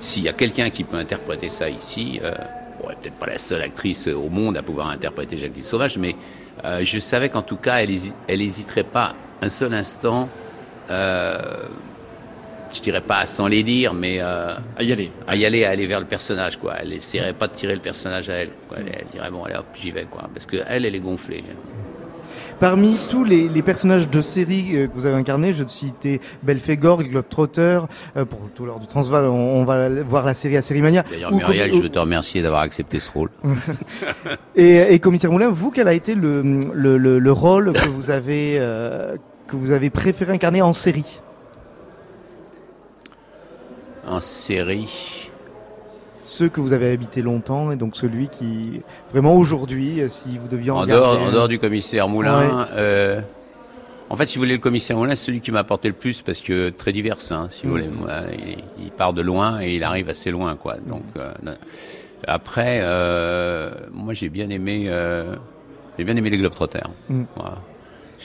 [0.00, 2.32] s'il y a quelqu'un qui peut interpréter ça ici, euh,
[2.80, 6.16] bon, peut-être pas la seule actrice au monde à pouvoir interpréter Jacqueline Sauvage, mais
[6.82, 10.28] je savais qu'en tout cas, elle, hési- elle hésiterait pas un seul instant.
[10.90, 11.38] Euh,
[12.72, 15.10] je dirais pas sans les dire, mais euh, À y aller.
[15.26, 16.74] à y aller, à aller vers le personnage, quoi.
[16.80, 18.50] Elle essaierait pas de tirer le personnage à elle.
[18.68, 18.78] Quoi.
[18.80, 20.28] Elle, elle dirait bon, allez hop, j'y vais, quoi.
[20.34, 21.42] Parce que elle, elle est gonflée.
[22.58, 27.02] Parmi tous les, les personnages de série euh, que vous avez incarnés, je citais Belphégor,
[27.02, 27.80] Globetrotter,
[28.16, 31.04] euh, pour tout l'heure du Transval, on, on va voir la série à Sérimania.
[31.10, 33.28] D'ailleurs, Ou Muriel, je veux te remercier d'avoir accepté ce rôle.
[34.56, 36.40] Et, et commissaire Moulin, vous, quel a été le,
[36.72, 39.16] le, le, le rôle que vous avez euh,
[39.46, 41.20] que vous avez préféré incarner en série
[44.06, 45.30] En série,
[46.22, 50.48] Ceux que vous avez habité longtemps, et donc celui qui vraiment aujourd'hui, euh, si vous
[50.48, 53.20] deviez en, en dehors, garder en dehors du commissaire Moulin, euh,
[54.08, 56.22] en fait, si vous voulez, le commissaire Moulin, c'est celui qui m'a apporté le plus
[56.22, 57.88] parce que très divers, hein, si vous voulez.
[57.88, 60.76] Moi, il, il part de loin et il arrive assez loin, quoi.
[60.86, 61.32] Donc, euh,
[62.26, 65.34] après, euh, moi, j'ai bien aimé, euh,
[65.98, 66.90] j'ai bien aimé les Globetrotters.
[67.08, 67.22] Mm.
[67.34, 67.56] Voilà.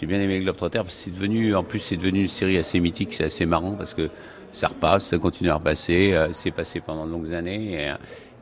[0.02, 2.58] J'ai bien aimé les Globetrotters parce que c'est devenu, en plus, c'est devenu une série
[2.58, 4.10] assez mythique, c'est assez marrant parce que
[4.52, 7.94] ça repasse, ça continue à repasser, euh, c'est passé pendant de longues années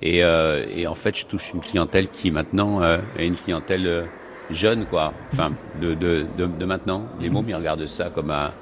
[0.02, 4.06] euh, et en fait, je touche une clientèle qui maintenant euh, est une clientèle
[4.50, 5.14] jeune, quoi.
[5.34, 7.04] Enfin, de, de, de, de maintenant.
[7.20, 8.54] Les mômes, ils regardent ça comme un,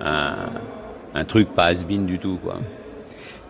[0.00, 0.50] un,
[1.12, 2.60] un truc pas has-been du tout, quoi.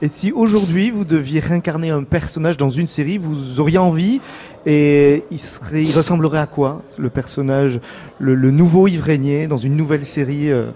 [0.03, 4.21] Et si aujourd'hui vous deviez réincarner un personnage dans une série, vous auriez envie
[4.67, 7.81] et il serait, il ressemblerait à quoi le personnage,
[8.19, 10.71] le, le nouveau Yves Régnier dans une nouvelle série euh,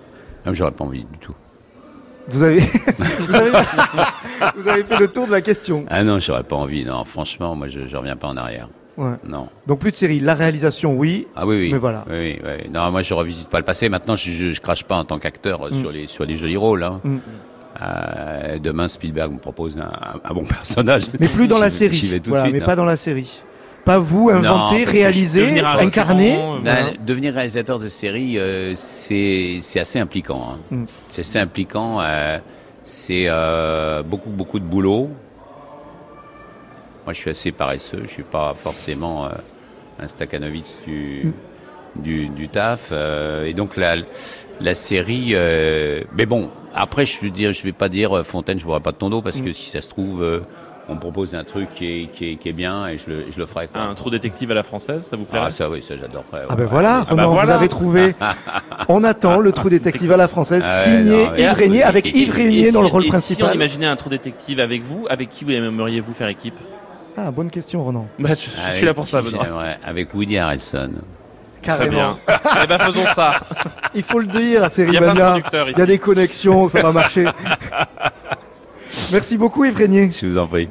[0.47, 1.35] Ah, J'aurais pas envie du tout.
[2.29, 2.61] Vous avez,
[3.29, 3.51] vous avez,
[4.57, 5.85] vous avez fait le tour de la question.
[5.89, 6.85] Ah non, j'aurais pas envie.
[6.85, 8.69] Non, franchement, moi, je, je reviens pas en arrière.
[8.99, 9.15] Ouais.
[9.27, 9.49] Non.
[9.67, 10.21] Donc plus de série.
[10.21, 11.27] La réalisation, oui.
[11.37, 11.69] Ah oui, oui.
[11.73, 12.05] Mais voilà.
[12.11, 12.71] Oui, oui, oui.
[12.73, 13.89] Non, moi, je revisite pas le passé.
[13.89, 15.81] Maintenant, je, je, je crache pas en tant qu'acteur euh, Mm.
[15.81, 16.83] sur les sur les jolis rôles.
[16.83, 17.01] Hein.
[17.05, 17.17] Mm.
[17.81, 19.91] Euh, demain, Spielberg me propose un,
[20.25, 21.05] un bon personnage.
[21.21, 21.95] Mais plus dans la série.
[21.97, 22.57] J'y vais tout Voilà, de suite.
[22.59, 22.67] mais hein.
[22.67, 23.43] pas dans la série.
[23.85, 26.37] Pas vous inventer, réaliser, devenir incarner.
[26.63, 26.91] Voilà.
[27.07, 30.43] devenir réalisateur de série, euh, c'est c'est assez impliquant.
[30.55, 30.59] hein.
[30.75, 30.85] Mm.
[31.09, 32.01] C'est assez impliquant.
[32.03, 32.39] euh,
[32.83, 35.09] c'est euh, beaucoup beaucoup de boulot.
[37.05, 38.03] Moi, je suis assez paresseux.
[38.05, 39.31] Je suis pas forcément euh,
[40.01, 41.33] un Stakhanovitz du
[41.97, 42.91] du, du taf.
[42.93, 43.97] euh, et donc la
[44.61, 45.31] la série.
[45.33, 48.81] euh, mais bon, après, je veux dire, je vais pas dire euh, Fontaine, je boirai
[48.83, 50.23] pas de ton dos parce que si ça se trouve.
[50.23, 50.41] euh,
[50.91, 53.25] on me propose un truc qui est, qui est, qui est bien et je le,
[53.31, 53.69] je le ferai.
[53.69, 53.79] Quoi.
[53.83, 55.45] Un trou détective à la française, ça vous plairait?
[55.49, 56.25] Ah ça oui, ça j'adorerais.
[56.33, 56.65] Ah ouais, ben ouais.
[56.65, 57.55] voilà, Ah bah Ronan, vous voilà.
[57.57, 58.15] avez trouvé.
[58.89, 62.07] On attend le trou détective à la française, Ah ouais, signé non, Yves Régnier, avec
[62.07, 63.55] Et- Yves Régnier dans le rôle et Si on principal.
[63.55, 66.57] imaginait un trou détective avec vous, avec qui vous aimeriez-vous faire équipe?
[67.19, 68.07] Ah, bonne question, Ronan.
[68.19, 69.45] bah, je, suis là pour ça, Benoît.
[69.85, 70.93] Avec Woody Harrelson.
[71.63, 72.17] Très Carrément.
[72.27, 72.39] bien.
[72.63, 73.41] eh ben faisons ça.
[73.95, 75.31] Il faut le dire, à Il y a plein de Sérimania.
[75.31, 77.27] producteurs Il y a des connexions, ça va marcher.
[79.13, 80.11] Merci beaucoup, Yves Régnier.
[80.11, 80.69] Je vous en prie.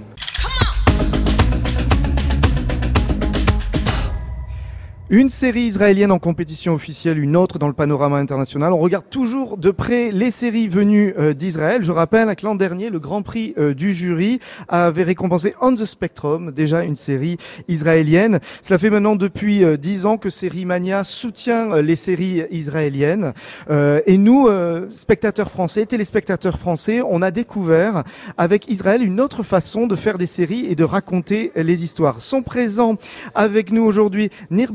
[5.10, 8.74] Une série israélienne en compétition officielle, une autre dans le panorama international.
[8.74, 11.82] On regarde toujours de près les séries venues euh, d'Israël.
[11.82, 15.86] Je rappelle que l'an dernier, le Grand Prix euh, du jury avait récompensé On the
[15.86, 17.38] Spectrum, déjà une série
[17.70, 18.42] israélienne.
[18.62, 23.32] Cela fait maintenant depuis euh, dix ans que Série Mania soutient les séries israéliennes.
[23.70, 24.50] Et nous,
[24.90, 28.04] spectateurs français, téléspectateurs français, on a découvert
[28.38, 32.22] avec Israël une autre façon de faire des séries et de raconter les histoires.
[32.22, 32.96] Sont présents
[33.36, 34.72] avec nous aujourd'hui Nir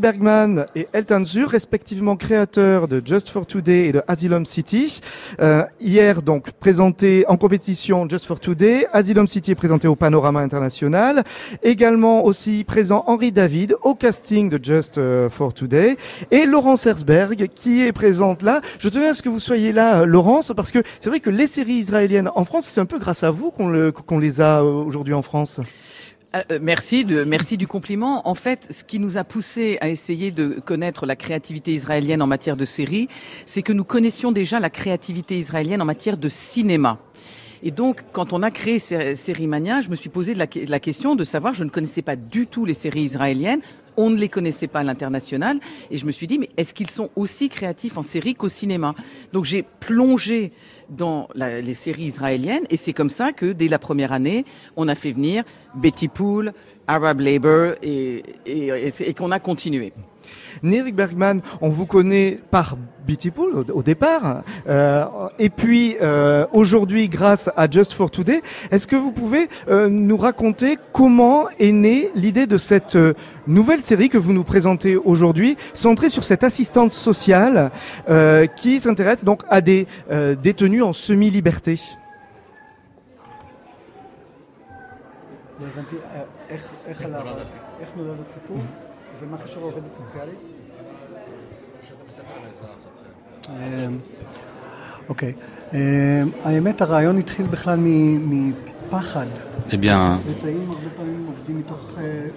[0.77, 5.01] Et Elton Zur, respectivement créateurs de Just for Today et de Asylum City.
[5.41, 8.87] Euh, hier, donc, présenté en compétition Just for Today.
[8.93, 11.25] Asylum City est présenté au Panorama International.
[11.65, 15.97] Également aussi présent Henri David au casting de Just euh, for Today.
[16.31, 18.61] Et Laurence Herzberg qui est présente là.
[18.79, 21.31] Je tenais à ce que vous soyez là, euh, Laurence, parce que c'est vrai que
[21.31, 24.85] les séries israéliennes en France, c'est un peu grâce à vous qu'on les a euh,
[24.85, 25.59] aujourd'hui en France.
[26.35, 28.27] Euh, euh, merci de merci du compliment.
[28.27, 32.27] En fait, ce qui nous a poussé à essayer de connaître la créativité israélienne en
[32.27, 33.09] matière de séries,
[33.45, 36.99] c'est que nous connaissions déjà la créativité israélienne en matière de cinéma.
[37.63, 40.81] Et donc, quand on a créé Sé- Série Mania, je me suis posé la, la
[40.81, 43.61] question de savoir, je ne connaissais pas du tout les séries israéliennes,
[43.99, 45.61] On ne les connaissait pas à l'international.
[45.91, 48.95] Et je me suis dit, mais est-ce qu'ils sont aussi créatifs en série qu'au cinéma?
[49.35, 50.51] Donc j'ai plongé
[50.93, 54.45] dans les séries israéliennes et c'est comme ça que dès la première année,
[54.77, 56.53] on a fait venir Betty Pool,
[56.87, 59.93] Arab Labor et, et qu'on a continué.
[60.63, 62.77] Nirik Bergman, on vous connaît par
[63.07, 65.05] Beautiful au, départ, euh,
[65.39, 70.17] et puis euh, aujourd'hui grâce à Just for Today, est-ce que vous pouvez euh, nous
[70.17, 72.97] raconter comment est née l'idée de cette
[73.49, 77.71] nouvelle série que vous nous présentez aujourd'hui, centrée sur cette assistante sociale
[78.57, 79.87] qui s'intéresse donc à des
[80.41, 81.81] détenus en semi-liberté
[89.23, 90.39] ומה קשור לעובדת סוציאלית?
[95.09, 95.33] אוקיי.
[96.45, 98.72] האמת, הרעיון התחיל בכלל מפחד.
[99.73, 100.19] Eh bien,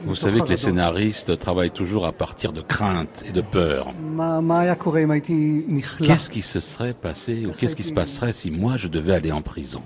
[0.06, 3.94] vous savez que les scénaristes travaillent toujours à partir de crainte et de peur.
[6.02, 9.32] Qu'est-ce qui se serait passé ou qu'est-ce qui se passerait si moi je devais aller
[9.32, 9.82] en prison?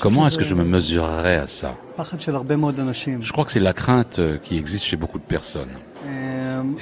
[0.00, 1.76] Comment est-ce que je me mesurerais à ça?
[3.20, 5.76] Je crois que c'est la crainte qui existe chez beaucoup de personnes.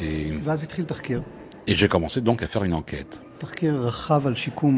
[0.00, 0.32] Et,
[1.66, 3.20] et j'ai commencé donc à faire une enquête.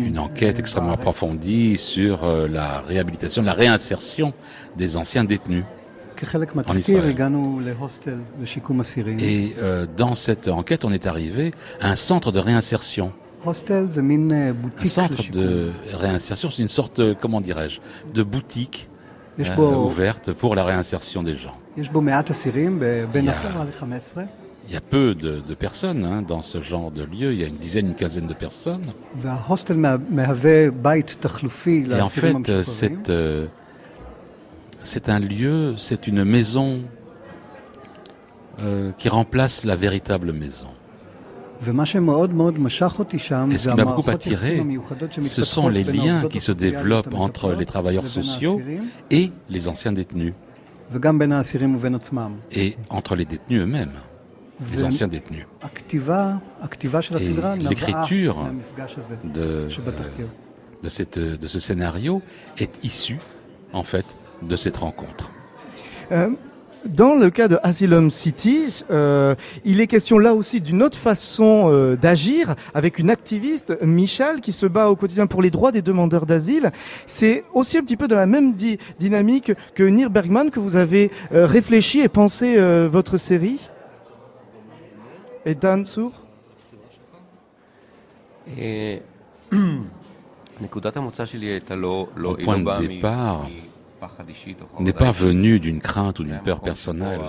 [0.07, 4.33] Une enquête extrêmement approfondie sur euh, la réhabilitation, la réinsertion
[4.77, 5.65] des anciens détenus.
[6.67, 7.15] En Israël.
[9.21, 13.13] Et euh, dans cette enquête, on est arrivé à un centre de réinsertion.
[13.47, 17.81] Un centre de réinsertion, c'est une sorte, comment dirais-je,
[18.13, 18.89] de boutique
[19.39, 21.57] euh, ouverte pour la réinsertion des gens.
[21.77, 21.93] Il y a
[24.81, 27.33] peu de, personnes hein, dans ce genre de lieu.
[27.33, 28.85] Il y a une dizaine, une quinzaine de personnes.
[29.25, 29.29] Et
[32.01, 33.47] en fait, euh,
[34.83, 36.81] c'est un lieu, c'est une maison
[38.61, 40.67] euh, qui remplace la véritable maison.
[41.61, 41.65] Et
[43.59, 44.63] ce qui m'a beaucoup attiré,
[45.21, 48.61] ce sont les liens qui se développent entre les travailleurs sociaux
[49.11, 50.35] et les anciens détenus.
[52.53, 53.91] Et entre les détenus eux-mêmes
[54.61, 55.47] les anciens détenus.
[57.59, 58.47] l'écriture
[59.25, 59.69] de, euh,
[60.83, 62.23] de, cette, de ce scénario
[62.59, 63.19] est issue,
[63.73, 64.07] en fait,
[64.43, 65.31] de cette rencontre.
[66.13, 66.31] Euh,
[66.87, 69.35] dans le cas de Asylum City, euh,
[69.65, 74.67] il est question là aussi d'une autre façon d'agir avec une activiste, Michel, qui se
[74.67, 76.71] bat au quotidien pour les droits des demandeurs d'asile.
[77.05, 78.55] C'est aussi un petit peu de la même
[79.01, 83.59] dynamique que Nir Bergman que vous avez réfléchi et pensé votre série?
[85.47, 86.13] Et Dan Sour
[88.49, 89.51] Le
[92.45, 93.49] point de départ
[94.81, 97.21] n'est pas venu d'une crainte ou d'une peur personnelle.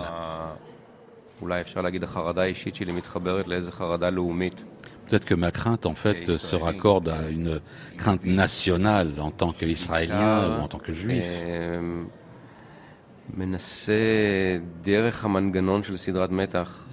[5.07, 7.61] Peut-être que ma crainte, en fait, se raccorde à une
[7.97, 11.43] crainte nationale en tant qu'Israélien ou en tant que Juif.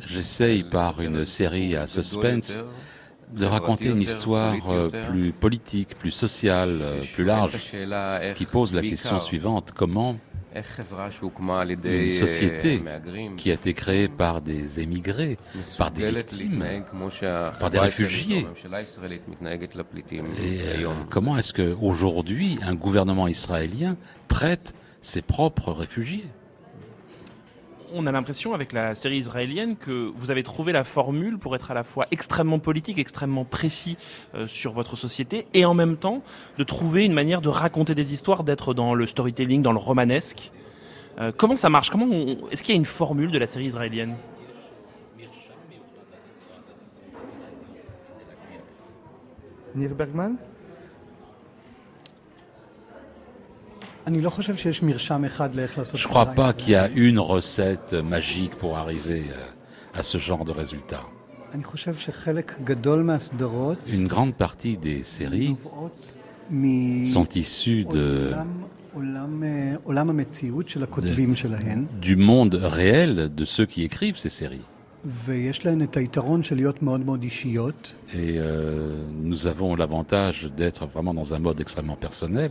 [0.06, 2.58] J'essaye par une série à suspense
[3.32, 7.72] de raconter une histoire euh, plus politique, plus sociale, euh, plus large,
[8.34, 9.72] qui pose la question suivante.
[9.74, 10.16] Comment
[12.06, 12.82] une société
[13.36, 15.36] qui a été créée par des émigrés,
[15.78, 16.64] par des victimes,
[17.58, 18.46] par des réfugiés.
[20.38, 23.96] Et euh, comment est-ce qu'aujourd'hui un gouvernement israélien
[24.28, 24.74] traite
[25.04, 26.24] ses propres réfugiés.
[27.92, 31.70] On a l'impression avec la série israélienne que vous avez trouvé la formule pour être
[31.70, 33.96] à la fois extrêmement politique, extrêmement précis
[34.34, 36.22] euh, sur votre société et en même temps
[36.58, 40.50] de trouver une manière de raconter des histoires, d'être dans le storytelling, dans le romanesque.
[41.20, 41.90] Euh, comment ça marche?
[41.90, 42.06] Comment
[42.50, 44.16] Est-ce qu'il y a une formule de la série israélienne?
[49.76, 50.36] Nir Bergman?
[54.06, 60.18] Je ne crois pas qu'il y a une recette magique pour arriver euh, à ce
[60.18, 61.00] genre de résultat.
[63.86, 65.56] Une grande partie des séries
[67.06, 68.32] sont issues de,
[72.00, 74.62] du monde réel de ceux qui écrivent ces séries.
[78.14, 82.50] Et euh, nous avons l'avantage d'être vraiment dans un mode extrêmement personnel.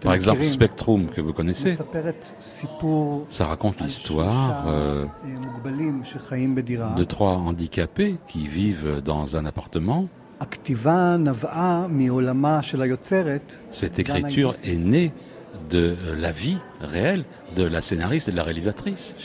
[0.00, 1.76] Par exemple, Spectrum, que vous connaissez,
[3.28, 5.04] ça raconte l'histoire euh,
[6.96, 10.08] de trois handicapés qui vivent dans un appartement.
[13.70, 15.12] Cette écriture est née
[15.70, 19.16] de euh, la vie réelle de la scénariste et de la réalisatrice.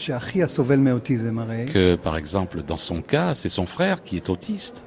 [1.65, 4.85] Que par exemple dans son cas, c'est son frère qui est autiste.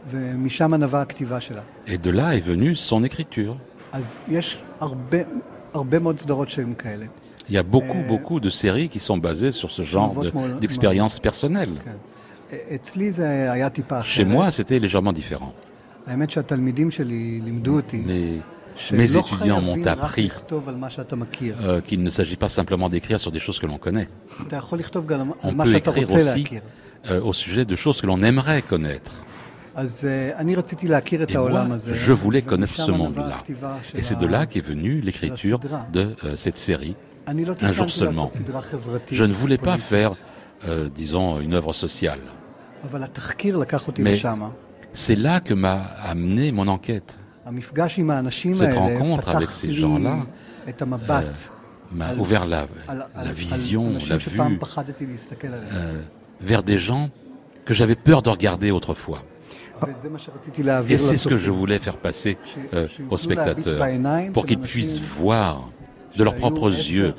[1.86, 3.59] Et de là est venue son écriture.
[7.49, 10.14] Il y a beaucoup, beaucoup de séries qui sont basées sur ce genre
[10.61, 11.72] d'expérience personnelle.
[14.05, 15.53] Chez moi, c'était légèrement différent.
[18.07, 18.40] Mais
[18.93, 20.31] mes étudiants m'ont appris
[21.62, 24.09] euh, qu'il ne s'agit pas simplement d'écrire sur des choses que l'on connaît.
[25.43, 26.47] On peut écrire aussi
[27.11, 29.12] euh, au sujet de choses que l'on aimerait connaître.
[29.77, 33.39] Et moi, je voulais connaître ce monde-là.
[33.95, 35.61] Et c'est de là qu'est venue l'écriture
[35.93, 36.97] de euh, cette série,
[37.27, 38.31] un jour seulement.
[39.11, 40.12] Je ne voulais pas faire,
[40.95, 42.20] disons, une œuvre sociale.
[43.99, 44.20] Mais
[44.93, 47.18] c'est là que m'a amené mon enquête.
[48.55, 50.18] Cette rencontre avec ces gens-là
[50.66, 51.32] euh,
[51.92, 52.66] m'a ouvert la,
[53.32, 56.01] vision, la vue euh,
[56.40, 57.11] vers des gens
[57.64, 59.22] que j'avais peur de regarder autrefois.
[60.88, 62.38] Et c'est ce que je voulais faire passer
[62.72, 63.86] euh, aux spectateurs,
[64.32, 65.68] pour qu'ils puissent voir
[66.16, 67.14] de leurs propres yeux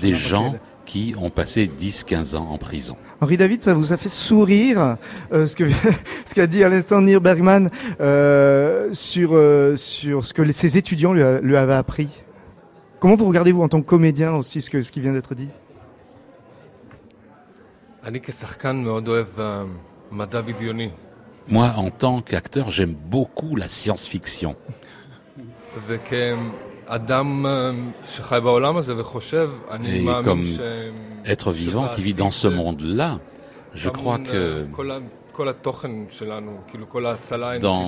[0.00, 2.96] des gens qui ont passé 10-15 ans en prison.
[3.20, 4.96] Henri David, ça vous a fait sourire
[5.32, 5.68] euh, ce que
[6.26, 7.70] ce qu'a dit à l'instant Nir Bergman
[8.00, 12.08] euh, sur euh, sur ce que ses étudiants lui, lui, avaient appris?
[13.00, 15.48] Comment vous regardez-vous en tant que comédien aussi ce que ce qui vient d'être dit?
[21.48, 24.56] Moi, en tant qu'acteur, j'aime beaucoup la science-fiction.
[29.84, 30.44] Et comme
[31.24, 33.18] être vivant qui vit dans ce monde-là,
[33.74, 34.66] je crois que
[37.60, 37.84] dans,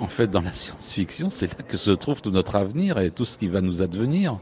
[0.00, 3.24] en fait, dans la science-fiction, c'est là que se trouve tout notre avenir et tout
[3.24, 4.38] ce qui va nous advenir.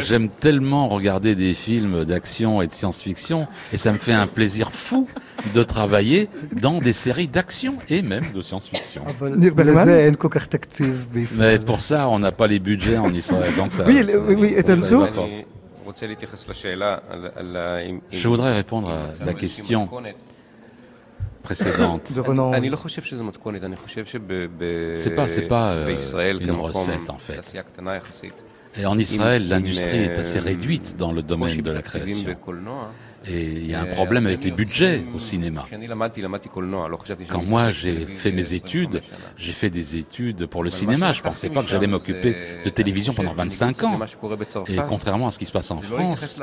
[0.00, 4.72] J'aime tellement regarder des films d'action et de science-fiction et ça me fait un plaisir
[4.72, 5.08] fou
[5.54, 9.02] de travailler dans des séries d'action et même de science-fiction.
[11.38, 13.54] Mais pour ça, on n'a pas les budgets en Israël.
[13.56, 14.54] Donc ça, oui, oui, oui,
[18.12, 19.88] Je voudrais répondre à la question
[21.42, 22.12] précédente.
[24.94, 25.96] C'est pas, c'est pas euh,
[26.40, 27.54] une recette en fait.
[28.76, 32.26] Et en Israël, l'industrie est assez réduite dans le domaine de la création.
[33.26, 35.64] Et il y a un problème avec les budgets au cinéma.
[37.28, 39.02] Quand moi j'ai fait mes études,
[39.36, 41.12] j'ai fait des études pour le cinéma.
[41.12, 44.00] Je pensais pas que j'allais m'occuper de télévision pendant 25 ans.
[44.68, 46.38] Et contrairement à ce qui se passe en France,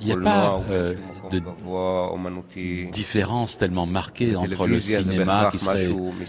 [0.00, 0.94] il n'y a pas euh,
[1.30, 1.42] de
[2.90, 5.88] différence tellement marquée entre le cinéma qui serait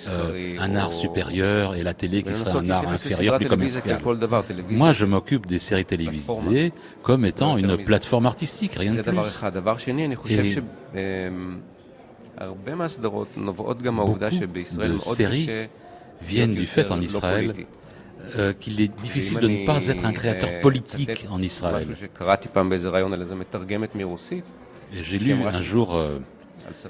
[0.09, 4.01] euh, un art supérieur et la télé qui serait un art inférieur plus commercial.
[4.69, 10.57] Moi, je m'occupe des séries télévisées comme étant une plateforme artistique, rien de plus.
[14.83, 15.49] Et de séries
[16.21, 17.53] viennent du fait en Israël
[18.37, 21.87] euh, qu'il est difficile de ne pas être un créateur politique en Israël.
[24.91, 26.19] J'ai lu un jour euh,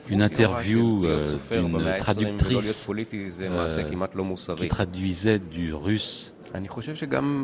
[0.09, 2.89] une interview euh, d'une traductrice
[4.57, 6.31] qui traduisait du russe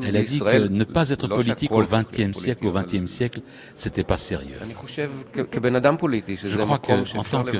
[0.03, 3.41] elle a dit que ne pas être politique au XXe siècle, au XXe siècle,
[3.75, 4.55] c'était pas sérieux.
[4.87, 7.57] Je crois qu'en tant que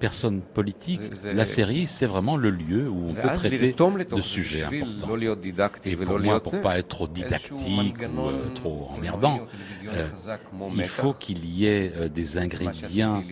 [0.00, 5.16] personne politique, la série, c'est vraiment le lieu où on peut traiter de sujets importants.
[5.84, 9.40] Et pour moi, pour pas être trop didactique ou euh, trop emmerdant,
[9.88, 10.08] euh,
[10.74, 13.22] il faut qu'il y ait euh, des ingrédients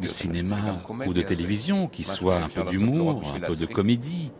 [0.00, 4.30] de cinéma ou de télévision qui soient un peu d'humour, un peu de comédie.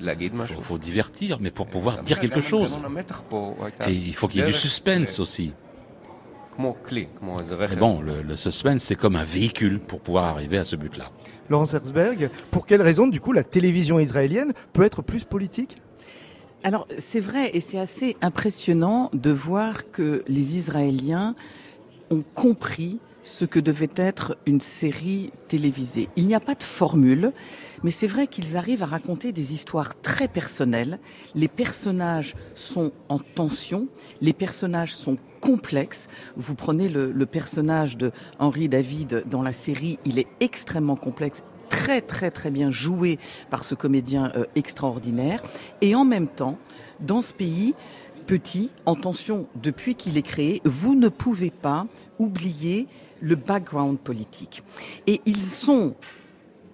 [0.00, 2.80] Il faut, divertir, mais pour pouvoir dire quelque chose.
[3.86, 5.52] Et il faut qu'il y ait du suspense aussi.
[6.56, 11.10] Mais bon, le, suspense, c'est comme un véhicule pour pouvoir arriver à ce but-là.
[11.50, 15.82] Laurence Herzberg, pour quelle raison, du coup, la télévision israélienne peut être plus politique?
[16.62, 21.34] Alors c'est vrai et c'est assez impressionnant de voir que les Israéliens
[22.10, 26.08] ont compris ce que devait être une série télévisée.
[26.14, 27.32] Il n'y a pas de formule,
[27.82, 31.00] mais c'est vrai qu'ils arrivent à raconter des histoires très personnelles.
[31.34, 33.88] Les personnages sont en tension,
[34.20, 36.08] les personnages sont complexes.
[36.36, 42.02] Vous prenez le, personnage de Henri David dans la série, il est extrêmement complexe très
[42.02, 43.18] très très bien joué
[43.50, 45.42] par ce comédien euh, extraordinaire.
[45.80, 46.58] Et en même temps,
[47.00, 47.74] dans ce pays
[48.26, 51.86] petit, en tension depuis qu'il est créé, vous ne pouvez pas
[52.18, 52.86] oublier
[53.24, 54.62] le background politique.
[55.06, 55.94] Et ils sont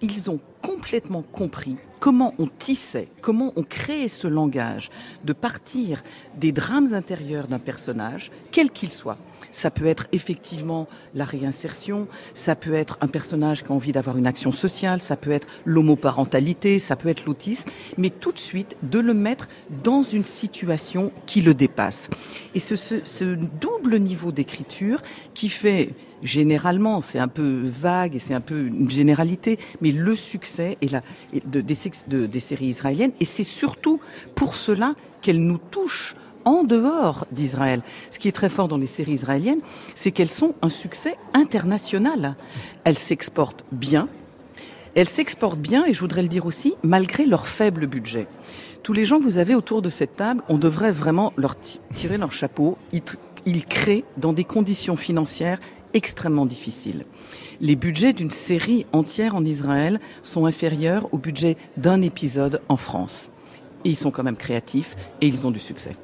[0.01, 4.89] ils ont complètement compris comment on tissait, comment on créait ce langage
[5.23, 6.01] de partir
[6.35, 9.17] des drames intérieurs d'un personnage, quel qu'il soit.
[9.51, 14.17] Ça peut être effectivement la réinsertion, ça peut être un personnage qui a envie d'avoir
[14.17, 18.75] une action sociale, ça peut être l'homoparentalité, ça peut être l'autisme, mais tout de suite
[18.81, 19.47] de le mettre
[19.83, 22.09] dans une situation qui le dépasse.
[22.55, 25.01] Et ce, ce double niveau d'écriture
[25.35, 25.93] qui fait
[26.23, 30.91] généralement, c'est un peu vague et c'est un peu une généralité, mais le succès est
[30.91, 31.01] la,
[31.45, 34.01] de, des, séries israéliennes, et c'est surtout
[34.35, 36.15] pour cela qu'elles nous touchent
[36.45, 37.81] en dehors d'Israël.
[38.09, 39.61] Ce qui est très fort dans les séries israéliennes,
[39.93, 42.35] c'est qu'elles sont un succès international.
[42.83, 44.07] Elles s'exportent bien.
[44.95, 48.27] Elles s'exportent bien, et je voudrais le dire aussi, malgré leur faible budget.
[48.83, 51.55] Tous les gens que vous avez autour de cette table, on devrait vraiment leur
[51.93, 52.77] tirer leur chapeau.
[53.45, 55.59] ils créent dans des conditions financières
[55.93, 57.03] extrêmement difficile.
[57.59, 63.29] Les budgets d'une série entière en Israël sont inférieurs au budget d'un épisode en France.
[63.85, 65.95] Et ils sont quand même créatifs et ils ont du succès.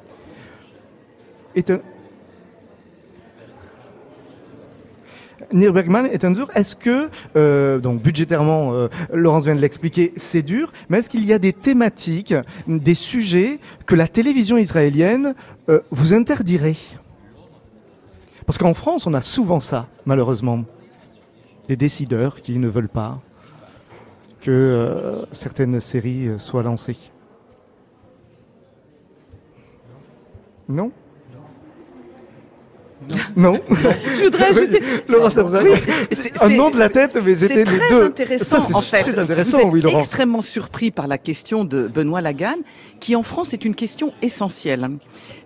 [5.52, 6.48] Nir Bergman est un dur.
[6.54, 11.24] Est-ce que, euh, donc budgétairement, euh, Laurence vient de l'expliquer, c'est dur, mais est-ce qu'il
[11.24, 12.34] y a des thématiques,
[12.66, 15.34] des sujets que la télévision israélienne
[15.68, 16.76] euh, vous interdirait?
[18.48, 20.64] Parce qu'en France, on a souvent ça, malheureusement.
[21.68, 23.20] Des décideurs qui ne veulent pas
[24.40, 26.96] que euh, certaines séries euh, soient lancées.
[30.66, 30.92] Non?
[33.36, 33.60] Non.
[33.70, 34.80] Je voudrais ajouter.
[35.08, 35.28] Laurent
[36.40, 38.04] un nom de la tête, mais c'était les deux.
[38.04, 39.02] Intéressant, Ça, en fait.
[39.02, 42.56] Très intéressant, Vous êtes oui, extrêmement surpris par la question de Benoît Lagan,
[43.00, 44.88] qui en France est une question essentielle.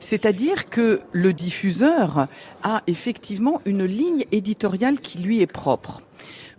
[0.00, 2.26] C'est-à-dire que le diffuseur
[2.62, 6.00] a effectivement une ligne éditoriale qui lui est propre.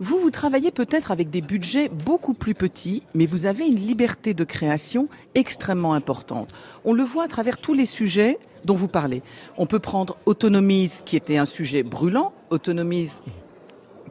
[0.00, 4.34] Vous, vous travaillez peut-être avec des budgets beaucoup plus petits, mais vous avez une liberté
[4.34, 6.48] de création extrêmement importante.
[6.84, 9.22] On le voit à travers tous les sujets dont vous parlez.
[9.58, 13.22] On peut prendre Autonomise, qui était un sujet brûlant, Autonomise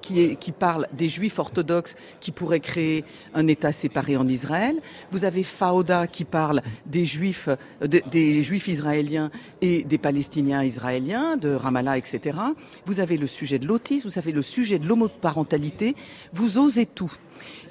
[0.04, 4.76] qui, est, qui, parle des juifs orthodoxes qui pourraient créer un État séparé en Israël.
[5.10, 7.50] Vous avez Fauda qui parle des juifs,
[7.82, 9.32] des juifs israéliens
[9.62, 12.38] et des palestiniens israéliens, de Ramallah, etc.
[12.86, 15.96] Vous avez le sujet de l'autisme, vous avez le sujet de l'homoparentalité.
[16.34, 17.14] Vous osez tout.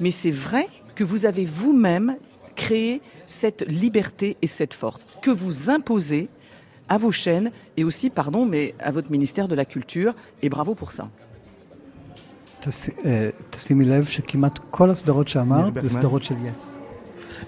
[0.00, 2.16] Mais c'est vrai que vous avez vous-même
[2.56, 6.28] créé cette liberté et cette force que vous imposez
[6.88, 10.14] à vos chaînes et aussi, pardon, mais à votre ministère de la Culture.
[10.42, 11.08] Et bravo pour ça.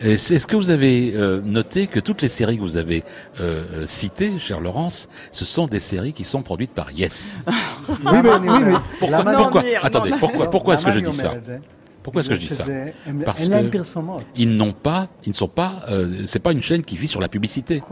[0.00, 3.04] Est-ce que vous avez euh, noté que toutes les séries que vous avez
[3.40, 7.38] euh, euh, citées, chère Laurence, ce sont des séries qui sont produites par Yes?
[7.88, 11.34] Oui, mais, oui, mais pourquoi, pourquoi Attendez, pourquoi, pourquoi est-ce que je dis ça
[12.04, 12.66] pourquoi est-ce que je dis ça
[13.24, 13.86] Parce que
[14.36, 17.20] ils n'ont pas, ils ne sont pas, euh, c'est pas une chaîne qui vit sur
[17.20, 17.82] la publicité.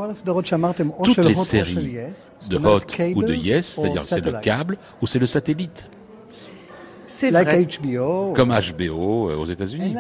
[1.03, 1.97] Toutes les séries
[2.51, 2.81] de Hot
[3.15, 5.89] ou de Yes, c'est-à-dire c'est le câble ou c'est le satellite.
[7.13, 7.67] C'est vrai.
[8.35, 9.95] Comme HBO euh, aux États-Unis.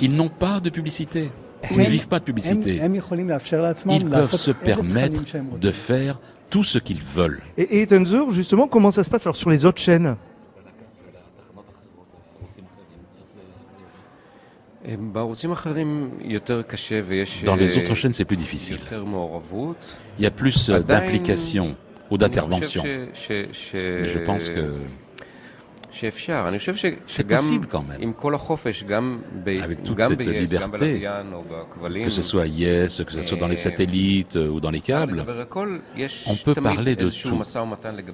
[0.00, 1.30] Ils n'ont pas de publicité.
[1.70, 2.80] Ils ne vivent pas de publicité.
[2.82, 5.22] Ils peuvent se permettre
[5.58, 6.18] de faire
[6.48, 7.42] tout ce qu'ils veulent.
[7.58, 7.88] Et, et
[8.30, 10.16] justement, comment ça se passe alors sur les autres chaînes?
[17.44, 18.78] Dans les autres chaînes, c'est plus difficile.
[20.18, 21.76] Il y a plus d'implication
[22.10, 22.82] ou d'intervention.
[22.84, 24.76] je pense que
[25.90, 28.14] c'est possible quand même.
[29.62, 31.06] Avec toute cette liberté,
[32.04, 35.24] que ce soit Yes, que ce soit dans les satellites ou dans les câbles,
[36.26, 37.40] on peut parler de tout.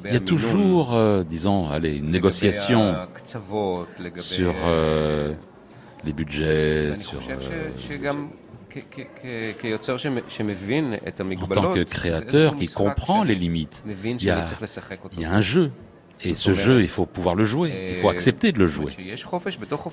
[0.06, 2.96] Il y a toujours, disons, allez, une négociation
[4.16, 4.54] sur
[6.04, 7.18] les budgets, sur...
[11.40, 14.44] en tant que créateur qui comprend les limites, il y a,
[15.12, 15.72] il y a un jeu.
[16.24, 18.92] Et ce jeu, il faut pouvoir le jouer, il faut accepter de le jouer.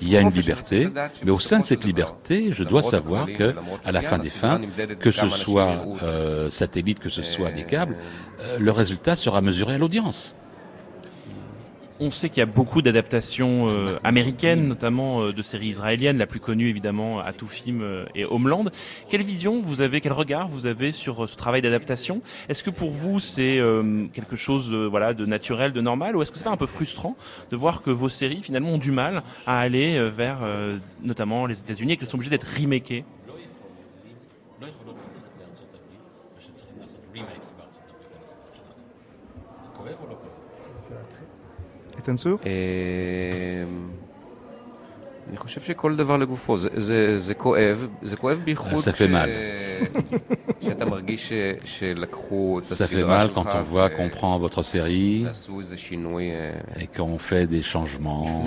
[0.00, 0.88] Il y a une liberté,
[1.24, 3.54] mais au sein de cette liberté, je dois savoir que,
[3.84, 4.60] à la fin des fins,
[4.98, 7.96] que ce soit euh, satellite, que ce soit des câbles,
[8.40, 10.34] euh, le résultat sera mesuré à l'audience.
[12.04, 16.26] On sait qu'il y a beaucoup d'adaptations euh, américaines, notamment euh, de séries israéliennes, la
[16.26, 18.64] plus connue évidemment à tout film euh, et Homeland.
[19.08, 22.90] Quelle vision vous avez, quel regard vous avez sur ce travail d'adaptation Est-ce que pour
[22.90, 23.60] vous c'est
[24.12, 27.16] quelque chose voilà de naturel, de normal, ou est-ce que c'est pas un peu frustrant
[27.52, 30.38] de voir que vos séries finalement ont du mal à aller vers
[31.04, 33.04] notamment les États-Unis et qu'elles sont obligées d'être remakées
[48.76, 49.30] Ça fait mal.
[52.62, 55.26] ça fait mal quand on voit qu'on prend votre série
[56.80, 58.44] et qu'on fait des changements.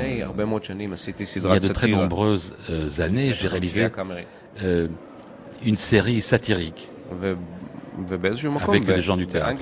[1.35, 2.53] Il y a de très nombreuses
[2.99, 3.87] années, j'ai réalisé
[5.65, 6.89] une série satirique.
[8.69, 9.61] Avec des gens du théâtre.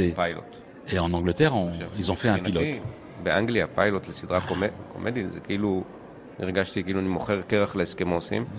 [0.00, 0.14] Et,
[0.98, 1.54] en Angleterre,
[1.98, 2.80] ils ont fait un pilote.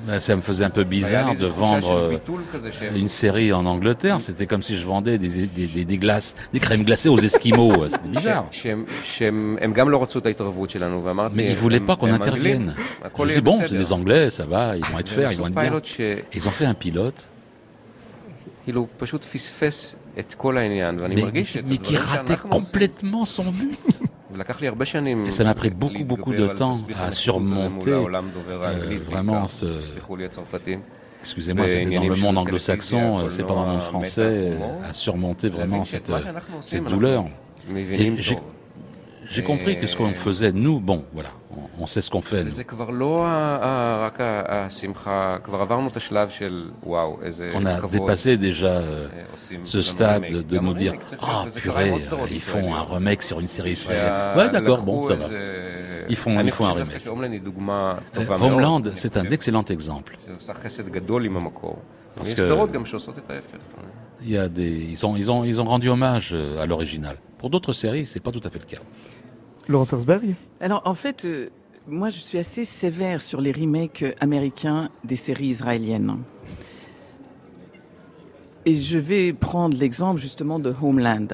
[0.08, 2.18] Bah, ça me faisait un peu bizarre de vendre euh,
[2.96, 4.20] une série en Angleterre.
[4.20, 7.88] C'était comme si je vendais des, des, des, glaces, des crèmes glacées aux Esquimaux.
[7.88, 8.46] C'était bizarre.
[11.36, 12.74] Mais ils voulaient pas qu'on intervienne.
[13.30, 15.54] Je dis bon, c'est des Anglais, ça va, ils vont être faire, ils vont être
[15.54, 15.72] bien.
[16.34, 17.28] Ils ont fait un pilote.
[21.66, 24.00] Mais qui ratait complètement son but.
[25.26, 29.66] Et ça m'a pris beaucoup, beaucoup de temps à surmonter euh, vraiment ce...
[31.22, 34.54] Excusez-moi, c'était dans le monde anglo-saxon, c'est pas dans le monde français,
[34.88, 36.12] à surmonter vraiment cette,
[36.62, 37.26] cette douleur.
[37.76, 38.14] Et
[39.30, 41.32] j'ai compris que ce qu'on faisait, nous, bon, voilà,
[41.80, 42.46] on sait ce qu'on fait.
[47.56, 49.08] On a dépassé déjà euh,
[49.64, 51.94] ce stade de nous dire Ah, purée,
[52.32, 54.14] ils font un remake sur une série israélienne.
[54.36, 55.26] Ouais, d'accord, bon, ça va.
[56.10, 57.06] Ils font, ils font un remake.
[57.06, 60.18] Euh, Homeland, c'est un excellent exemple.
[62.16, 62.42] Parce que
[64.24, 67.18] il y a des, ils ont, ils ont, ils ont rendu hommage euh, à l'original.
[67.38, 68.82] Pour d'autres séries, c'est pas tout à fait le cas.
[69.68, 71.28] Laurence Herzberg Alors, en fait,
[71.88, 76.18] moi, je suis assez sévère sur les remakes américains des séries israéliennes.
[78.66, 81.28] Et je vais prendre l'exemple justement de Homeland.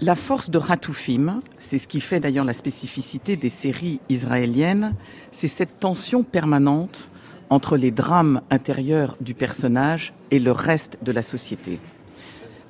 [0.00, 4.94] La force de Ratoufim, c'est ce qui fait d'ailleurs la spécificité des séries israéliennes,
[5.30, 7.10] c'est cette tension permanente
[7.50, 11.78] entre les drames intérieurs du personnage et le reste de la société.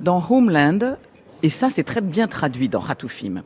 [0.01, 0.97] Dans Homeland,
[1.43, 3.43] et ça c'est très bien traduit dans Ratoufim,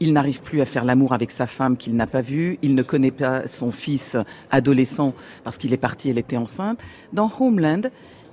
[0.00, 2.58] il n'arrive plus à faire l'amour avec sa femme qu'il n'a pas vue.
[2.62, 4.16] Il ne connaît pas son fils
[4.50, 6.78] adolescent parce qu'il est parti, elle était enceinte.
[7.12, 7.82] Dans Homeland,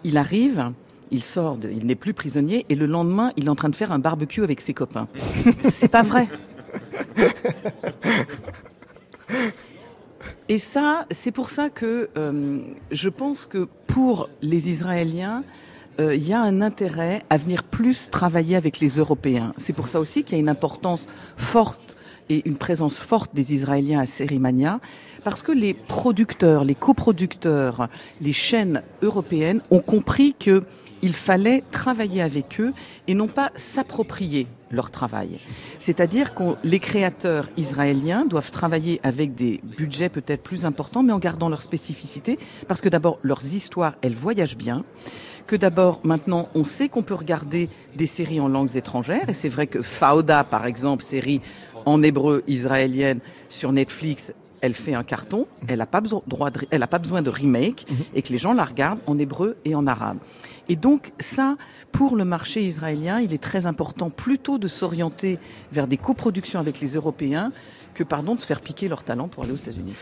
[0.04, 0.72] il arrive,
[1.12, 3.92] il sort, il n'est plus prisonnier et le lendemain, il est en train de faire
[3.92, 5.08] un barbecue avec ses copains.
[5.62, 6.28] C'est pas vrai.
[10.50, 12.60] Et ça, c'est pour ça que euh,
[12.92, 15.44] je pense que pour les Israéliens,
[16.00, 19.52] euh, il y a un intérêt à venir plus travailler avec les Européens.
[19.58, 21.96] C'est pour ça aussi qu'il y a une importance forte
[22.30, 24.80] et une présence forte des Israéliens à Sérimania,
[25.24, 27.90] parce que les producteurs, les coproducteurs,
[28.22, 32.74] les chaînes européennes ont compris qu'il fallait travailler avec eux
[33.08, 35.40] et non pas s'approprier leur travail.
[35.80, 41.20] C'est-à-dire que les créateurs israéliens doivent travailler avec des budgets peut-être plus importants, mais en
[41.20, 44.84] gardant leur spécificité, parce que d'abord, leurs histoires, elles voyagent bien
[45.48, 49.30] que d'abord, maintenant, on sait qu'on peut regarder des séries en langues étrangères.
[49.30, 51.42] Et c'est vrai que Fauda, par exemple, série
[51.86, 53.20] en hébreu israélienne
[53.50, 56.02] sur Netflix, elle fait un carton, elle n'a pas,
[56.72, 57.98] elle a pas besoin de remake, mhm.
[58.16, 60.18] et que les gens la regardent en hébreu et en arabe.
[60.70, 61.58] Et donc ça,
[61.92, 65.38] pour le marché israélien, il est très important plutôt de s'orienter
[65.74, 67.52] vers des coproductions avec les Européens
[67.94, 69.94] que, pardon, de se faire piquer leur talent pour aller aux États-Unis.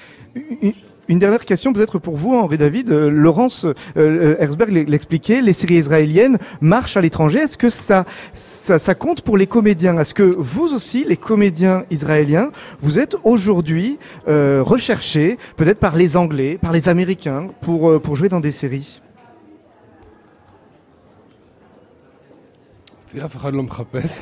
[1.12, 2.89] Une dernière question peut-être pour vous, Henri David.
[2.89, 3.66] Euh, Laurence
[3.97, 7.39] euh, Herzberg l'expliquait, les séries israéliennes marchent à l'étranger.
[7.39, 9.99] Est-ce que ça, ça, compte pour les comédiens?
[9.99, 12.49] Est-ce que vous aussi, les comédiens israéliens,
[12.80, 13.99] vous êtes aujourd'hui
[14.30, 19.01] euh, recherchés peut-être par les Anglais, par les Américains pour, pour jouer dans des séries?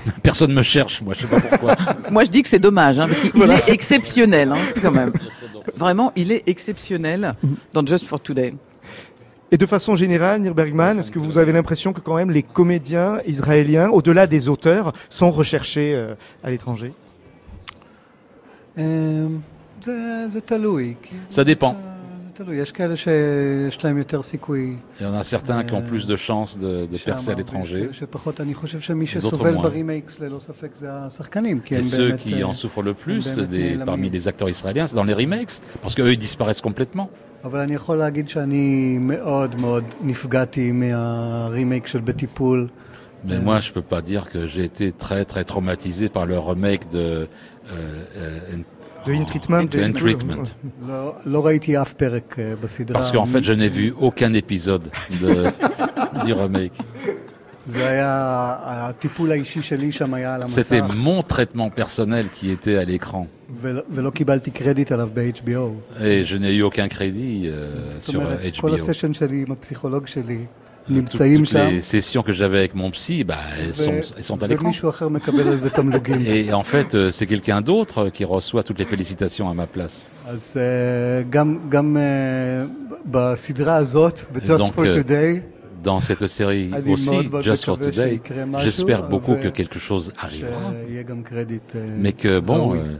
[0.23, 1.75] Personne me cherche, moi, je sais pas pourquoi.
[2.09, 5.11] moi, je dis que c'est dommage, hein, parce qu'il est exceptionnel, hein, quand même.
[5.75, 7.33] Vraiment, il est exceptionnel
[7.73, 8.53] dans Just for Today.
[9.51, 12.43] Et de façon générale, Nir Bergman, est-ce que vous avez l'impression que quand même les
[12.43, 16.13] comédiens israéliens, au-delà des auteurs, sont recherchés euh,
[16.43, 16.93] à l'étranger?
[18.77, 19.27] Euh,
[21.29, 21.75] Ça dépend.
[24.99, 27.89] Il y en a certains qui ont plus de chances de, percer à l'étranger.
[31.71, 35.13] Et ceux qui en souffrent le plus des, parmi les acteurs israéliens, c'est dans les
[35.13, 37.09] remakes, parce qu'eux, ils disparaissent complètement.
[43.25, 46.89] Mais moi, je peux pas dire que j'ai été très très traumatisé par le remake
[46.89, 48.39] de euh, euh,
[49.05, 49.67] de In Treatment.
[49.83, 50.43] In Treatment.
[52.93, 54.89] Parce qu'en fait, je n'ai vu aucun épisode
[55.21, 55.45] de,
[56.25, 56.73] du remake.
[60.47, 63.27] C'était mon traitement personnel qui était à l'écran.
[66.01, 68.77] Et je n'ai eu aucun crédit euh, sur HBO.
[71.81, 74.71] Sessions que j'avais avec mon psy, bah, elles, sont, elles sont à l'écran.
[76.25, 80.07] Et en fait, euh, c'est quelqu'un d'autre qui reçoit toutes les félicitations à ma place.
[84.55, 84.73] Donc,
[85.83, 88.21] dans cette série aussi, Just for Today,
[88.59, 90.73] j'espère beaucoup que quelque chose arrivera,
[91.97, 92.97] mais que bon, euh,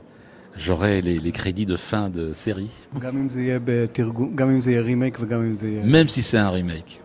[0.58, 2.70] j'aurai les, les, crédits de fin de série,
[5.84, 7.02] même si c'est un remake.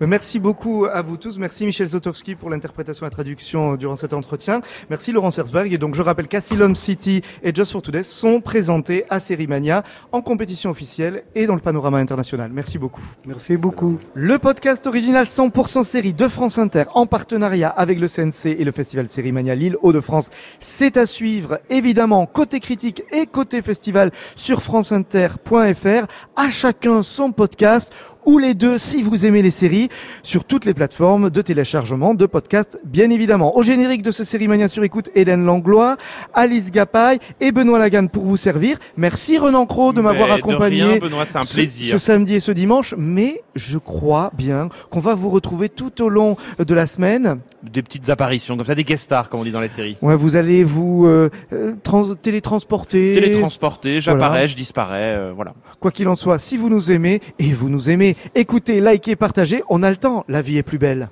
[0.00, 1.38] Merci beaucoup à vous tous.
[1.38, 4.62] Merci Michel Zotowski pour l'interprétation et la traduction durant cet entretien.
[4.88, 5.70] Merci Laurent Sersberg.
[5.74, 10.22] Et donc, je rappelle qu'Asylum City et Just for Today sont présentés à Sérimania en
[10.22, 12.50] compétition officielle et dans le panorama international.
[12.50, 13.04] Merci beaucoup.
[13.26, 13.98] Merci beaucoup.
[14.14, 18.72] Le podcast original 100% série de France Inter en partenariat avec le CNC et le
[18.72, 20.30] festival Sérimania Lille Hauts-de-France,
[20.60, 26.06] c'est à suivre évidemment côté critique et côté festival sur franceinter.fr.
[26.36, 27.92] À chacun son podcast
[28.26, 29.88] ou les deux si vous aimez les séries
[30.22, 33.56] sur toutes les plateformes de téléchargement de podcasts bien évidemment.
[33.56, 35.96] Au générique de ce série Mania sur écoute, Hélène Langlois,
[36.34, 38.78] Alice Gapaille et Benoît Lagan pour vous servir.
[38.96, 41.92] Merci Renan Cro de m'avoir accompagné Benoît, un plaisir.
[41.92, 46.08] Ce, samedi et ce dimanche, mais je crois bien qu'on va vous retrouver tout au
[46.08, 47.40] long de la semaine.
[47.62, 49.96] Des petites apparitions comme ça, des guest stars comme on dit dans les séries.
[50.02, 53.14] Ouais, vous allez vous euh, euh trans télétransporter.
[53.14, 55.54] Télétransporter, j'apparais, je disparais, euh, voilà.
[55.78, 59.62] Quoi qu'il en soit, si vous nous aimez et vous nous aimez, écoutez, likez, partagez,
[59.68, 61.08] on a le temps, la vie est plus belle.